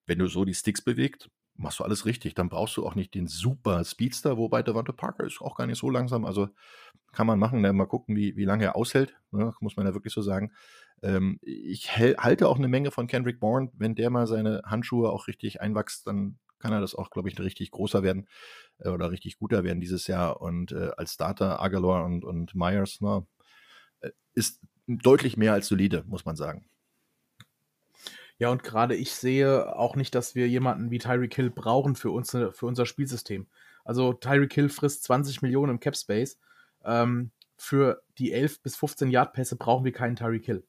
wenn 0.06 0.18
du 0.18 0.26
so 0.26 0.46
die 0.46 0.54
Sticks 0.54 0.80
bewegst, 0.80 1.28
machst 1.56 1.78
du 1.78 1.84
alles 1.84 2.06
richtig. 2.06 2.32
Dann 2.32 2.48
brauchst 2.48 2.78
du 2.78 2.86
auch 2.86 2.94
nicht 2.94 3.14
den 3.14 3.26
super 3.26 3.84
Speedster, 3.84 4.38
wobei 4.38 4.62
Devonta 4.62 4.92
Parker 4.92 5.24
ist 5.24 5.42
auch 5.42 5.56
gar 5.56 5.66
nicht 5.66 5.78
so 5.78 5.90
langsam. 5.90 6.24
Also 6.24 6.48
kann 7.12 7.26
man 7.26 7.38
machen. 7.38 7.60
Mal 7.60 7.86
gucken, 7.86 8.16
wie, 8.16 8.34
wie 8.36 8.46
lange 8.46 8.64
er 8.64 8.76
aushält. 8.76 9.14
Ne, 9.30 9.52
muss 9.60 9.76
man 9.76 9.86
ja 9.86 9.92
wirklich 9.92 10.14
so 10.14 10.22
sagen. 10.22 10.52
Ähm, 11.02 11.38
ich 11.42 11.96
halte 11.96 12.48
auch 12.48 12.58
eine 12.58 12.68
Menge 12.68 12.90
von 12.90 13.06
Kendrick 13.06 13.40
Bourne. 13.40 13.70
Wenn 13.74 13.94
der 13.94 14.10
mal 14.10 14.26
seine 14.26 14.62
Handschuhe 14.64 15.10
auch 15.10 15.26
richtig 15.26 15.60
einwachst, 15.60 16.06
dann 16.06 16.38
kann 16.58 16.72
er 16.72 16.80
das 16.80 16.94
auch, 16.94 17.10
glaube 17.10 17.28
ich, 17.28 17.38
richtig 17.38 17.72
großer 17.72 18.02
werden 18.02 18.28
äh, 18.78 18.88
oder 18.88 19.10
richtig 19.10 19.38
guter 19.38 19.64
werden 19.64 19.80
dieses 19.80 20.06
Jahr. 20.06 20.40
Und 20.40 20.72
äh, 20.72 20.90
als 20.96 21.14
Starter 21.14 21.60
Aguilar 21.60 22.04
und, 22.04 22.24
und 22.24 22.54
Myers 22.54 22.98
na, 23.00 23.26
äh, 24.00 24.10
ist 24.34 24.60
deutlich 24.86 25.36
mehr 25.36 25.52
als 25.52 25.66
solide, 25.66 26.04
muss 26.06 26.24
man 26.24 26.36
sagen. 26.36 26.64
Ja, 28.38 28.48
und 28.50 28.62
gerade 28.62 28.94
ich 28.96 29.12
sehe 29.12 29.76
auch 29.76 29.94
nicht, 29.94 30.14
dass 30.14 30.34
wir 30.34 30.48
jemanden 30.48 30.90
wie 30.90 30.98
Tyreek 30.98 31.34
Hill 31.34 31.50
brauchen 31.50 31.94
für, 31.94 32.10
uns, 32.10 32.30
für 32.30 32.66
unser 32.66 32.86
Spielsystem. 32.86 33.46
Also 33.84 34.12
Tyreek 34.12 34.52
Hill 34.52 34.68
frisst 34.68 35.04
20 35.04 35.42
Millionen 35.42 35.72
im 35.72 35.80
Cap 35.80 35.96
Space. 35.96 36.38
Ähm, 36.84 37.30
für 37.56 38.02
die 38.18 38.32
11 38.32 38.62
bis 38.62 38.76
15 38.76 39.10
Yard 39.10 39.32
Pässe 39.32 39.56
brauchen 39.56 39.84
wir 39.84 39.92
keinen 39.92 40.16
Tyreek 40.16 40.44
Hill. 40.44 40.64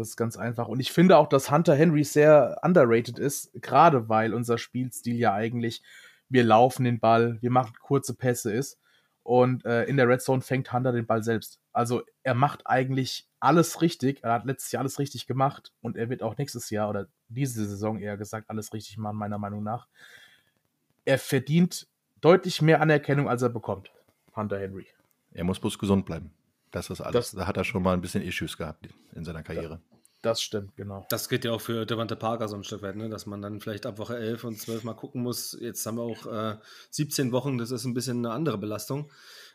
Das 0.00 0.08
ist 0.08 0.16
ganz 0.16 0.38
einfach. 0.38 0.66
Und 0.66 0.80
ich 0.80 0.92
finde 0.92 1.18
auch, 1.18 1.26
dass 1.26 1.50
Hunter 1.50 1.74
Henry 1.74 2.04
sehr 2.04 2.58
underrated 2.62 3.18
ist, 3.18 3.52
gerade 3.60 4.08
weil 4.08 4.32
unser 4.32 4.56
Spielstil 4.56 5.16
ja 5.16 5.34
eigentlich, 5.34 5.82
wir 6.30 6.42
laufen 6.42 6.84
den 6.84 7.00
Ball, 7.00 7.36
wir 7.42 7.50
machen 7.50 7.74
kurze 7.82 8.14
Pässe 8.14 8.50
ist. 8.50 8.78
Und 9.24 9.66
äh, 9.66 9.84
in 9.84 9.98
der 9.98 10.08
Red 10.08 10.22
Zone 10.22 10.40
fängt 10.40 10.72
Hunter 10.72 10.92
den 10.92 11.04
Ball 11.04 11.22
selbst. 11.22 11.60
Also 11.74 12.00
er 12.22 12.32
macht 12.32 12.66
eigentlich 12.66 13.28
alles 13.40 13.82
richtig. 13.82 14.24
Er 14.24 14.32
hat 14.32 14.46
letztes 14.46 14.72
Jahr 14.72 14.80
alles 14.80 14.98
richtig 14.98 15.26
gemacht 15.26 15.70
und 15.82 15.98
er 15.98 16.08
wird 16.08 16.22
auch 16.22 16.38
nächstes 16.38 16.70
Jahr 16.70 16.88
oder 16.88 17.06
diese 17.28 17.66
Saison 17.66 17.98
eher 17.98 18.16
gesagt 18.16 18.48
alles 18.48 18.72
richtig 18.72 18.96
machen, 18.96 19.18
meiner 19.18 19.36
Meinung 19.36 19.62
nach. 19.62 19.86
Er 21.04 21.18
verdient 21.18 21.88
deutlich 22.22 22.62
mehr 22.62 22.80
Anerkennung, 22.80 23.28
als 23.28 23.42
er 23.42 23.50
bekommt. 23.50 23.92
Hunter 24.34 24.58
Henry. 24.58 24.86
Er 25.32 25.44
muss 25.44 25.60
bloß 25.60 25.78
gesund 25.78 26.06
bleiben. 26.06 26.30
Das 26.70 26.88
ist 26.88 27.02
alles. 27.02 27.12
Das, 27.12 27.30
da 27.32 27.46
hat 27.46 27.58
er 27.58 27.64
schon 27.64 27.82
mal 27.82 27.92
ein 27.92 28.00
bisschen 28.00 28.22
Issues 28.22 28.56
gehabt 28.56 28.88
in 29.14 29.26
seiner 29.26 29.42
Karriere. 29.42 29.82
Das 30.22 30.42
stimmt, 30.42 30.76
genau. 30.76 31.06
Das 31.08 31.30
geht 31.30 31.46
ja 31.46 31.52
auch 31.52 31.62
für 31.62 31.86
Devante 31.86 32.14
Parker 32.14 32.46
so 32.46 32.54
ein 32.54 32.64
Stück 32.64 32.82
weit, 32.82 32.96
ne? 32.96 33.08
dass 33.08 33.24
man 33.24 33.40
dann 33.40 33.60
vielleicht 33.60 33.86
ab 33.86 33.98
Woche 33.98 34.18
11 34.18 34.44
und 34.44 34.60
12 34.60 34.84
mal 34.84 34.92
gucken 34.92 35.22
muss. 35.22 35.56
Jetzt 35.58 35.86
haben 35.86 35.96
wir 35.96 36.02
auch 36.02 36.26
äh, 36.26 36.56
17 36.90 37.32
Wochen, 37.32 37.56
das 37.56 37.70
ist 37.70 37.86
ein 37.86 37.94
bisschen 37.94 38.18
eine 38.18 38.34
andere 38.34 38.58
Belastung. 38.58 39.10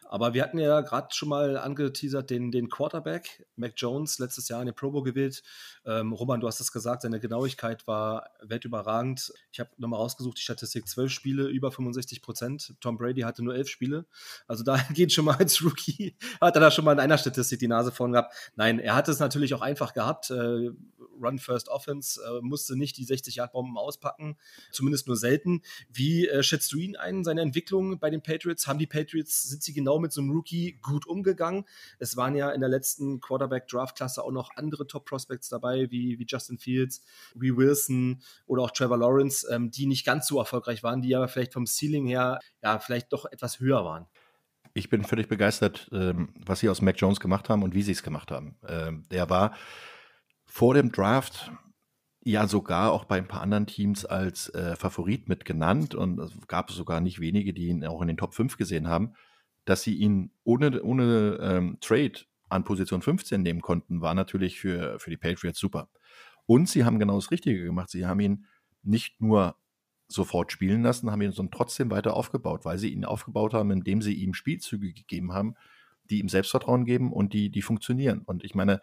Aber 0.08 0.34
wir 0.34 0.44
hatten 0.44 0.60
ja 0.60 0.82
gerade 0.82 1.08
schon 1.12 1.30
mal 1.30 1.58
angeteasert, 1.58 2.30
den, 2.30 2.52
den 2.52 2.70
Quarterback, 2.70 3.46
Mac 3.56 3.74
Jones, 3.76 4.20
letztes 4.20 4.48
Jahr 4.48 4.62
in 4.62 4.68
den 4.68 4.76
Pro 4.76 4.92
Bowl 4.92 5.04
gewählt. 5.04 5.44
Ähm, 5.86 6.14
Roman, 6.14 6.40
du 6.40 6.48
hast 6.48 6.60
es 6.60 6.72
gesagt, 6.72 7.02
seine 7.02 7.20
Genauigkeit 7.20 7.88
war 7.88 8.30
weltüberragend. 8.42 9.34
Ich 9.52 9.60
habe 9.60 9.70
nochmal 9.78 10.00
rausgesucht, 10.00 10.38
die 10.38 10.42
Statistik: 10.42 10.88
zwölf 10.88 11.12
Spiele, 11.12 11.48
über 11.48 11.72
65 11.72 12.22
Prozent. 12.22 12.76
Tom 12.82 12.98
Brady 12.98 13.22
hatte 13.22 13.44
nur 13.44 13.56
elf 13.56 13.68
Spiele. 13.68 14.06
Also 14.48 14.64
da 14.64 14.78
geht 14.94 15.12
schon 15.12 15.26
mal 15.26 15.36
als 15.38 15.64
Rookie, 15.64 16.16
hat 16.40 16.56
er 16.56 16.62
da 16.62 16.72
schon 16.72 16.86
mal 16.86 16.94
in 16.94 17.00
einer 17.00 17.18
Statistik 17.18 17.60
die 17.60 17.68
Nase 17.68 17.92
vorn 17.92 18.12
gehabt. 18.12 18.34
Nein, 18.56 18.80
er 18.80 18.96
hat 18.96 19.08
es 19.08 19.20
natürlich 19.20 19.54
auch 19.54 19.62
einfach 19.62 19.94
gehabt. 19.94 20.30
Äh, 20.30 20.72
Run 21.22 21.40
First 21.40 21.70
Offense, 21.70 22.22
äh, 22.22 22.42
musste 22.42 22.78
nicht 22.78 22.98
die 22.98 23.06
60-Yard-Bomben 23.06 23.78
auspacken, 23.78 24.38
zumindest 24.72 25.08
nur 25.08 25.18
selten. 25.18 25.62
Wie 25.90 26.28
äh, 26.28 26.44
schätzt 26.44 26.72
du 26.72 26.78
ihn 26.78 26.96
ein, 26.96 27.24
seine 27.24 27.42
Entwicklung 27.42 28.00
bei 28.00 28.10
den 28.10 28.22
Patriots? 28.22 28.68
Haben 28.68 28.80
die 28.80 28.88
Patriots, 28.88 29.44
sind 29.44 29.64
sie 29.64 29.74
genau 29.74 30.00
mit 30.00 30.12
so 30.12 30.22
einem 30.22 30.32
Rookie 30.32 30.80
gut 30.82 31.06
umgegangen? 31.06 31.66
Es 32.00 32.18
waren 32.18 32.36
ja 32.36 32.52
in 32.52 32.62
der 32.62 32.70
letzten 32.70 33.20
Quarterback-Draft-Klasse 33.20 34.24
auch 34.24 34.32
noch 34.32 34.52
andere 34.56 34.88
Top-Prospects 34.88 35.50
dabei, 35.50 35.90
wie, 35.92 36.20
wie 36.20 36.26
Justin 36.28 36.58
Fields, 36.58 37.04
wie 37.36 37.56
Wilson 37.56 38.22
oder 38.46 38.64
auch 38.64 38.72
Trevor 38.72 38.98
Lawrence, 38.98 39.48
ähm, 39.52 39.72
die 39.72 39.86
nicht 39.86 40.06
ganz 40.06 40.28
so 40.28 40.40
erfolgreich 40.40 40.84
waren, 40.84 41.02
die 41.02 41.16
aber 41.16 41.28
vielleicht 41.28 41.54
vom 41.54 41.66
Ceiling 41.66 42.06
her 42.06 42.40
ja 42.62 42.80
vielleicht 42.80 43.14
doch 43.14 43.26
etwas 43.26 43.60
höher 43.60 43.84
waren. 43.86 44.08
Ich 44.78 44.90
bin 44.90 45.06
völlig 45.06 45.30
begeistert, 45.30 45.90
ähm, 45.94 46.34
was 46.46 46.60
sie 46.60 46.68
aus 46.68 46.82
Mac 46.82 47.00
Jones 47.00 47.22
gemacht 47.22 47.48
haben 47.48 47.64
und 47.64 47.74
wie 47.74 47.82
sie 47.82 47.94
es 47.94 48.04
gemacht 48.04 48.30
haben. 48.30 48.58
Ähm, 48.68 49.04
der 49.10 49.30
war 49.30 49.56
vor 50.56 50.74
dem 50.74 50.94
Draft 50.94 51.52
ja 52.24 52.48
sogar 52.48 52.94
auch 52.94 53.04
bei 53.04 53.18
ein 53.18 53.28
paar 53.28 53.42
anderen 53.42 53.68
Teams 53.68 54.06
als 54.06 54.48
äh, 54.56 54.78
Favorit 54.78 55.28
mit 55.28 55.44
genannt 55.44 55.96
und 55.96 56.18
es 56.18 56.32
gab 56.48 56.72
sogar 56.72 57.02
nicht 57.02 57.20
wenige, 57.20 57.54
die 57.54 57.68
ihn 57.68 57.86
auch 57.86 58.02
in 58.02 58.08
den 58.08 58.16
Top 58.16 58.34
5 58.34 58.56
gesehen 58.56 58.88
haben, 58.88 59.16
dass 59.66 59.82
sie 59.84 59.96
ihn 59.96 60.32
ohne, 60.46 60.82
ohne 60.82 61.40
ähm, 61.42 61.78
Trade 61.82 62.22
an 62.48 62.64
Position 62.64 63.02
15 63.02 63.42
nehmen 63.42 63.60
konnten, 63.60 64.00
war 64.00 64.14
natürlich 64.14 64.58
für, 64.58 64.98
für 64.98 65.10
die 65.10 65.18
Patriots 65.18 65.60
super. 65.60 65.90
Und 66.46 66.70
sie 66.70 66.86
haben 66.86 67.00
genau 67.00 67.16
das 67.16 67.32
Richtige 67.32 67.62
gemacht. 67.62 67.90
Sie 67.90 68.06
haben 68.06 68.22
ihn 68.22 68.46
nicht 68.82 69.20
nur 69.20 69.58
sofort 70.08 70.54
spielen 70.54 70.84
lassen, 70.84 71.12
haben 71.12 71.22
ihn 71.22 71.34
sondern 71.34 71.52
trotzdem 71.52 71.92
weiter 71.92 72.14
aufgebaut, 72.14 72.64
weil 72.64 72.78
sie 72.78 72.94
ihn 72.94 73.04
aufgebaut 73.04 73.54
haben, 73.54 73.72
indem 73.72 74.02
sie 74.02 74.14
ihm 74.14 74.34
Spielzüge 74.34 74.94
gegeben 74.94 75.34
haben, 75.34 75.56
die 76.10 76.20
ihm 76.20 76.30
Selbstvertrauen 76.30 76.86
geben 76.86 77.12
und 77.12 77.34
die, 77.34 77.50
die 77.50 77.62
funktionieren. 77.62 78.22
Und 78.22 78.46
ich 78.46 78.56
meine, 78.56 78.80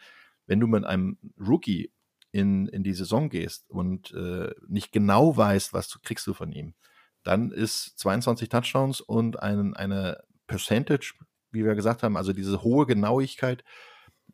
wenn 0.46 0.60
du 0.60 0.66
mit 0.66 0.84
einem 0.84 1.18
Rookie 1.38 1.92
in, 2.30 2.66
in 2.68 2.82
die 2.82 2.94
Saison 2.94 3.28
gehst 3.28 3.68
und 3.68 4.12
äh, 4.12 4.50
nicht 4.66 4.92
genau 4.92 5.36
weißt, 5.36 5.72
was 5.72 5.88
du 5.88 5.98
kriegst 6.02 6.26
du 6.26 6.34
von 6.34 6.50
ihm, 6.52 6.74
dann 7.22 7.50
ist 7.50 7.98
22 7.98 8.48
Touchdowns 8.48 9.00
und 9.00 9.40
ein, 9.42 9.74
eine 9.74 10.22
Percentage, 10.46 11.14
wie 11.50 11.64
wir 11.64 11.74
gesagt 11.74 12.02
haben, 12.02 12.16
also 12.16 12.32
diese 12.32 12.62
hohe 12.62 12.86
Genauigkeit, 12.86 13.62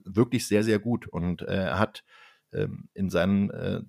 wirklich 0.04 0.46
sehr, 0.46 0.64
sehr 0.64 0.78
gut. 0.78 1.06
Und 1.06 1.42
äh, 1.42 1.66
er 1.66 1.78
hat 1.78 2.04
ähm, 2.52 2.88
in 2.94 3.10
seinen, 3.10 3.50
äh, 3.50 3.82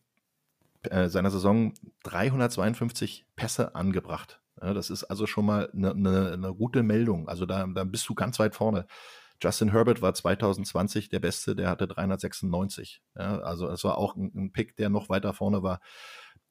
äh 0.84 1.10
seiner 1.10 1.32
Saison 1.32 1.74
352 2.04 3.26
Pässe 3.36 3.76
angebracht. 3.76 4.42
Ja, 4.62 4.74
das 4.74 4.90
ist 4.90 5.06
also 5.06 5.26
schon 5.26 5.46
mal 5.46 5.70
eine, 5.74 5.92
eine, 5.92 6.32
eine 6.34 6.54
gute 6.54 6.84
Meldung. 6.84 7.30
Also 7.30 7.46
da, 7.46 7.66
da 7.68 7.84
bist 7.86 8.10
du 8.10 8.16
ganz 8.16 8.40
weit 8.40 8.56
vorne. 8.56 8.86
Justin 9.42 9.72
Herbert 9.72 10.02
war 10.02 10.14
2020 10.14 11.10
der 11.10 11.20
Beste, 11.20 11.56
der 11.56 11.70
hatte 11.70 11.88
396. 11.88 13.02
Ja, 13.18 13.40
also 13.40 13.70
es 13.70 13.84
war 13.84 13.98
auch 13.98 14.16
ein, 14.16 14.32
ein, 14.36 14.52
Pick, 14.52 14.76
der 14.76 14.90
noch 14.90 15.10
weiter 15.10 15.34
vorne 15.34 15.64
war. 15.64 15.80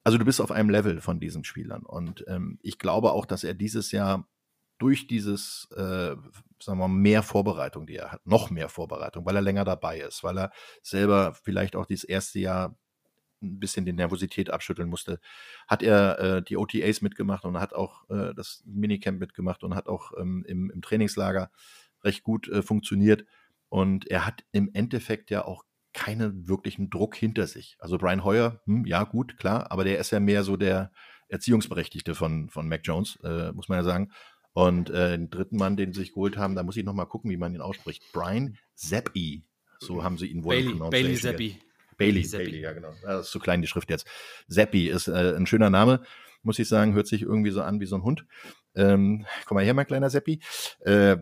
Also 0.05 0.19
du 0.19 0.25
bist 0.25 0.41
auf 0.41 0.51
einem 0.51 0.71
Level 0.71 1.01
von 1.01 1.21
diesen 1.21 1.45
Spielern. 1.45 1.85
Und 1.85 2.25
ähm, 2.29 2.59
ich 2.63 2.79
glaube 2.79 3.13
auch, 3.13 3.27
dass 3.27 3.45
er 3.45 3.55
dieses 3.55 3.93
Jahr 3.93 4.27
durch 4.79 5.07
dieses, 5.07 5.69
äh, 5.73 6.15
sagen 6.63 6.79
wir 6.79 6.89
mal, 6.89 6.89
mehr 6.89 7.23
Vorbereitung, 7.23 7.87
die 7.87 7.97
er 7.97 8.13
hat, 8.13 8.27
noch 8.27 8.51
mehr 8.51 8.69
Vorbereitung, 8.69 9.27
weil 9.27 9.37
er 9.37 9.43
länger 9.43 9.65
dabei 9.65 10.01
ist, 10.01 10.23
weil 10.23 10.39
er 10.39 10.53
selber 10.83 11.35
vielleicht 11.35 11.77
auch 11.77 11.85
dieses 11.85 12.05
erste 12.05 12.39
Jahr 12.39 12.77
ein 13.43 13.61
bisschen 13.61 13.85
die 13.85 13.93
Nervosität 13.93 14.51
abschütteln 14.51 14.89
musste, 14.89 15.21
hat 15.69 15.83
er 15.83 16.19
äh, 16.19 16.43
die 16.43 16.57
OTAs 16.57 17.03
mitgemacht 17.03 17.45
und 17.45 17.59
hat 17.59 17.73
auch 17.73 18.09
äh, 18.11 18.35
das 18.35 18.63
Minicamp 18.67 19.21
mitgemacht 19.21 19.63
und 19.63 19.75
hat 19.75 19.89
auch 19.89 20.13
ähm, 20.19 20.45
im, 20.47 20.71
im 20.71 20.83
Trainingslager 20.83 21.51
recht 22.09 22.25
gut 22.25 22.49
äh, 22.49 22.63
funktioniert. 22.63 23.25
Und 23.69 24.11
er 24.11 24.27
hat 24.27 24.45
im 24.51 24.71
Endeffekt 24.73 25.31
ja 25.31 25.45
auch 25.45 25.65
keinen 25.93 26.49
wirklichen 26.49 26.91
Druck 26.91 27.17
hinter 27.17 27.47
sich. 27.47 27.77
Also 27.79 27.99
Brian 27.99 28.25
Hoyer, 28.25 28.61
hm, 28.67 28.85
ja 28.87 29.05
gut, 29.05 29.37
klar, 29.37 29.71
aber 29.71 29.85
der 29.85 29.99
ist 29.99 30.11
ja 30.11 30.21
mehr 30.21 30.43
so 30.43 30.57
der 30.57 30.91
Erziehungsberechtigte 31.29 32.15
von, 32.15 32.49
von 32.49 32.69
Mac 32.69 32.81
Jones, 32.85 33.19
äh, 33.25 33.53
muss 33.53 33.69
man 33.69 33.79
ja 33.79 33.85
sagen. 33.85 34.13
Und 34.53 34.91
äh, 34.91 35.17
den 35.17 35.31
dritten 35.31 35.57
Mann, 35.57 35.77
den 35.77 35.93
sie 35.93 36.01
sich 36.01 36.15
geholt 36.15 36.37
haben, 36.37 36.55
da 36.55 36.63
muss 36.63 36.77
ich 36.77 36.85
nochmal 36.85 37.07
gucken, 37.07 37.31
wie 37.31 37.37
man 37.37 37.55
ihn 37.55 37.61
ausspricht. 37.61 38.03
Brian 38.13 38.57
Zappi, 38.75 39.45
so 39.79 40.03
haben 40.03 40.19
sie 40.19 40.27
ihn 40.27 40.43
wohl 40.45 40.55
Bailey, 40.55 40.91
Bailey 40.91 41.17
Zappi. 41.17 41.59
Bailey, 41.97 42.25
Zappi. 42.25 42.45
Bailey, 42.45 42.61
ja 42.61 42.73
genau. 42.73 42.93
Das 43.03 43.27
ist 43.27 43.33
zu 43.33 43.39
klein 43.39 43.61
die 43.61 43.69
Schrift 43.69 43.91
jetzt. 43.91 44.07
Zappi 44.49 44.89
ist 44.89 45.09
äh, 45.09 45.35
ein 45.37 45.47
schöner 45.47 45.71
Name, 45.71 46.03
muss 46.43 46.59
ich 46.59 46.69
sagen, 46.69 46.95
hört 46.95 47.07
sich 47.07 47.23
irgendwie 47.23 47.51
so 47.51 47.63
an 47.63 47.81
wie 47.81 47.87
so 47.87 47.97
ein 47.97 48.03
Hund. 48.03 48.25
Ähm, 48.75 49.27
komm 49.47 49.57
mal 49.57 49.65
her, 49.65 49.75
mein 49.75 49.87
kleiner 49.87 50.11
Zappi. 50.11 50.41
Äh, 50.81 51.19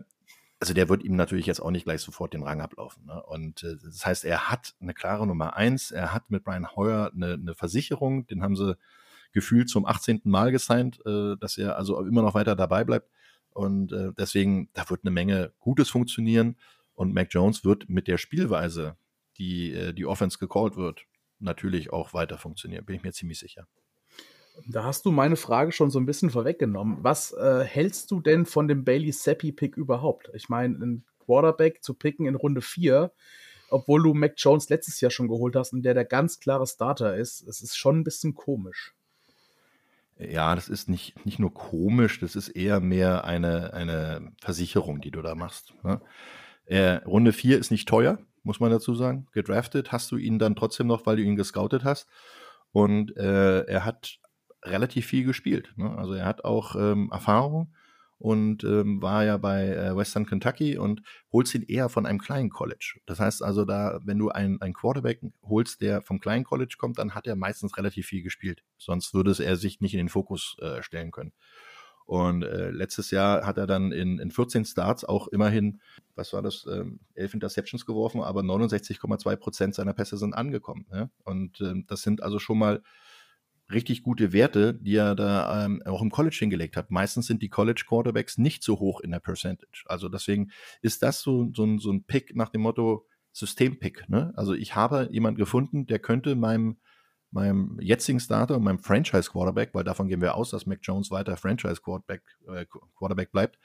also 0.59 0.73
der 0.73 0.89
wird 0.89 1.03
ihm 1.03 1.15
natürlich 1.15 1.45
jetzt 1.45 1.59
auch 1.59 1.71
nicht 1.71 1.83
gleich 1.83 2.01
sofort 2.01 2.33
den 2.33 2.43
Rang 2.43 2.61
ablaufen. 2.61 3.05
Ne? 3.05 3.21
Und 3.23 3.63
äh, 3.63 3.75
das 3.83 4.05
heißt, 4.05 4.25
er 4.25 4.49
hat 4.49 4.75
eine 4.81 4.93
klare 4.93 5.27
Nummer 5.27 5.55
eins, 5.55 5.91
er 5.91 6.13
hat 6.13 6.29
mit 6.29 6.43
Brian 6.43 6.75
Hoyer 6.75 7.11
eine, 7.13 7.33
eine 7.33 7.55
Versicherung, 7.55 8.25
den 8.27 8.41
haben 8.41 8.55
sie 8.55 8.75
gefühlt 9.33 9.69
zum 9.69 9.85
18. 9.85 10.21
Mal 10.23 10.51
gesigned, 10.51 10.99
äh, 11.05 11.35
dass 11.39 11.57
er 11.57 11.77
also 11.77 12.01
immer 12.01 12.23
noch 12.23 12.33
weiter 12.33 12.55
dabei 12.55 12.83
bleibt. 12.83 13.09
Und 13.51 13.91
äh, 13.91 14.11
deswegen, 14.17 14.69
da 14.73 14.89
wird 14.89 15.01
eine 15.03 15.11
Menge 15.11 15.53
Gutes 15.59 15.89
funktionieren. 15.89 16.57
Und 16.93 17.13
Mac 17.13 17.27
Jones 17.31 17.63
wird 17.63 17.89
mit 17.89 18.07
der 18.07 18.17
Spielweise, 18.17 18.97
die 19.37 19.73
äh, 19.73 19.93
die 19.93 20.05
Offense 20.05 20.39
gecallt 20.39 20.75
wird, 20.75 21.05
natürlich 21.39 21.93
auch 21.93 22.13
weiter 22.13 22.37
funktionieren, 22.37 22.85
bin 22.85 22.95
ich 22.95 23.03
mir 23.03 23.11
ziemlich 23.11 23.37
sicher. 23.37 23.67
Da 24.65 24.83
hast 24.83 25.05
du 25.05 25.11
meine 25.11 25.35
Frage 25.35 25.71
schon 25.71 25.91
so 25.91 25.99
ein 25.99 26.05
bisschen 26.05 26.29
vorweggenommen. 26.29 26.99
Was 27.01 27.31
äh, 27.33 27.63
hältst 27.63 28.11
du 28.11 28.21
denn 28.21 28.45
von 28.45 28.67
dem 28.67 28.83
Bailey 28.83 29.11
Seppi-Pick 29.11 29.77
überhaupt? 29.77 30.29
Ich 30.33 30.49
meine, 30.49 30.75
einen 30.75 31.05
Quarterback 31.19 31.83
zu 31.83 31.93
picken 31.93 32.25
in 32.25 32.35
Runde 32.35 32.61
4, 32.61 33.11
obwohl 33.69 34.01
du 34.03 34.13
Mac 34.13 34.33
Jones 34.37 34.69
letztes 34.69 34.99
Jahr 35.01 35.11
schon 35.11 35.27
geholt 35.27 35.55
hast 35.55 35.73
und 35.73 35.83
der 35.83 35.93
der 35.93 36.05
ganz 36.05 36.39
klare 36.39 36.65
Starter 36.65 37.15
ist, 37.15 37.47
es 37.47 37.61
ist 37.61 37.77
schon 37.77 37.99
ein 37.99 38.03
bisschen 38.03 38.33
komisch. 38.33 38.93
Ja, 40.19 40.55
das 40.55 40.67
ist 40.67 40.89
nicht, 40.89 41.25
nicht 41.25 41.37
nur 41.37 41.53
komisch, 41.53 42.19
das 42.19 42.35
ist 42.35 42.49
eher 42.49 42.79
mehr 42.79 43.25
eine, 43.25 43.73
eine 43.73 44.31
Versicherung, 44.41 44.99
die 44.99 45.11
du 45.11 45.21
da 45.21 45.35
machst. 45.35 45.73
Ne? 45.83 46.01
Äh, 46.65 46.95
Runde 47.05 47.33
4 47.33 47.59
ist 47.59 47.69
nicht 47.69 47.87
teuer, 47.87 48.17
muss 48.43 48.59
man 48.59 48.71
dazu 48.71 48.95
sagen. 48.95 49.27
Gedraftet 49.31 49.91
hast 49.91 50.11
du 50.11 50.17
ihn 50.17 50.39
dann 50.39 50.55
trotzdem 50.55 50.87
noch, 50.87 51.05
weil 51.05 51.17
du 51.17 51.23
ihn 51.23 51.35
gescoutet 51.35 51.83
hast. 51.83 52.07
Und 52.71 53.15
äh, 53.15 53.61
er 53.61 53.85
hat 53.85 54.19
relativ 54.69 55.05
viel 55.05 55.23
gespielt. 55.23 55.73
Ne? 55.75 55.89
Also 55.97 56.13
er 56.13 56.25
hat 56.25 56.45
auch 56.45 56.75
ähm, 56.75 57.09
Erfahrung 57.11 57.73
und 58.19 58.63
ähm, 58.63 59.01
war 59.01 59.23
ja 59.23 59.37
bei 59.37 59.67
äh, 59.67 59.95
Western 59.95 60.25
Kentucky 60.25 60.77
und 60.77 61.01
holst 61.31 61.53
ihn 61.53 61.63
eher 61.63 61.89
von 61.89 62.05
einem 62.05 62.19
kleinen 62.19 62.49
College. 62.49 62.99
Das 63.05 63.19
heißt 63.19 63.43
also, 63.43 63.63
da, 63.63 63.99
wenn 64.03 64.17
du 64.17 64.29
einen, 64.29 64.59
Quarterback 64.73 65.21
holst, 65.43 65.81
der 65.81 66.01
vom 66.01 66.19
kleinen 66.19 66.43
College 66.43 66.75
kommt, 66.79 66.97
dann 66.97 67.13
hat 67.13 67.27
er 67.27 67.35
meistens 67.35 67.77
relativ 67.77 68.07
viel 68.07 68.23
gespielt. 68.23 68.63
Sonst 68.77 69.13
würde 69.13 69.35
er 69.43 69.55
sich 69.55 69.81
nicht 69.81 69.93
in 69.93 69.99
den 69.99 70.09
Fokus 70.09 70.57
äh, 70.61 70.81
stellen 70.81 71.11
können. 71.11 71.33
Und 72.05 72.43
äh, 72.43 72.71
letztes 72.71 73.11
Jahr 73.11 73.45
hat 73.45 73.57
er 73.57 73.67
dann 73.67 73.91
in, 73.91 74.17
in 74.17 74.31
14 74.31 74.63
Starts 74.63 75.03
auch 75.03 75.27
immerhin, 75.27 75.81
was 76.15 76.31
war 76.31 76.41
das, 76.41 76.65
ähm, 76.71 77.01
11 77.15 77.33
Interceptions 77.33 77.85
geworfen, 77.85 78.21
aber 78.21 78.41
69,2 78.41 79.35
Prozent 79.35 79.75
seiner 79.75 79.93
Pässe 79.93 80.17
sind 80.17 80.33
angekommen. 80.33 80.87
Ja? 80.89 81.09
Und 81.25 81.59
ähm, 81.59 81.85
das 81.85 82.03
sind 82.03 82.23
also 82.23 82.39
schon 82.39 82.59
mal 82.59 82.81
richtig 83.71 84.03
gute 84.03 84.33
Werte, 84.33 84.73
die 84.73 84.95
er 84.95 85.15
da 85.15 85.65
ähm, 85.65 85.81
auch 85.85 86.01
im 86.01 86.09
College 86.09 86.37
hingelegt 86.39 86.77
hat. 86.77 86.91
Meistens 86.91 87.27
sind 87.27 87.41
die 87.41 87.49
College 87.49 87.83
Quarterbacks 87.87 88.37
nicht 88.37 88.63
so 88.63 88.79
hoch 88.79 89.01
in 89.01 89.11
der 89.11 89.19
Percentage. 89.19 89.83
Also 89.87 90.09
deswegen 90.09 90.51
ist 90.81 91.03
das 91.03 91.21
so, 91.21 91.51
so, 91.53 91.65
ein, 91.65 91.79
so 91.79 91.91
ein 91.91 92.03
Pick 92.03 92.35
nach 92.35 92.49
dem 92.49 92.61
Motto 92.61 93.05
Systempick. 93.33 94.09
Ne? 94.09 94.33
Also 94.35 94.53
ich 94.53 94.75
habe 94.75 95.09
jemanden 95.11 95.37
gefunden, 95.37 95.85
der 95.85 95.99
könnte 95.99 96.35
meinem, 96.35 96.77
meinem 97.31 97.77
jetzigen 97.81 98.19
Starter, 98.19 98.59
meinem 98.59 98.79
Franchise 98.79 99.29
Quarterback, 99.29 99.73
weil 99.73 99.83
davon 99.83 100.07
gehen 100.07 100.21
wir 100.21 100.35
aus, 100.35 100.49
dass 100.49 100.65
Mac 100.65 100.79
Jones 100.81 101.11
weiter 101.11 101.37
Franchise 101.37 101.81
Quarterback, 101.81 102.23
äh, 102.47 102.65
Quarterback 102.97 103.31
bleibt, 103.31 103.59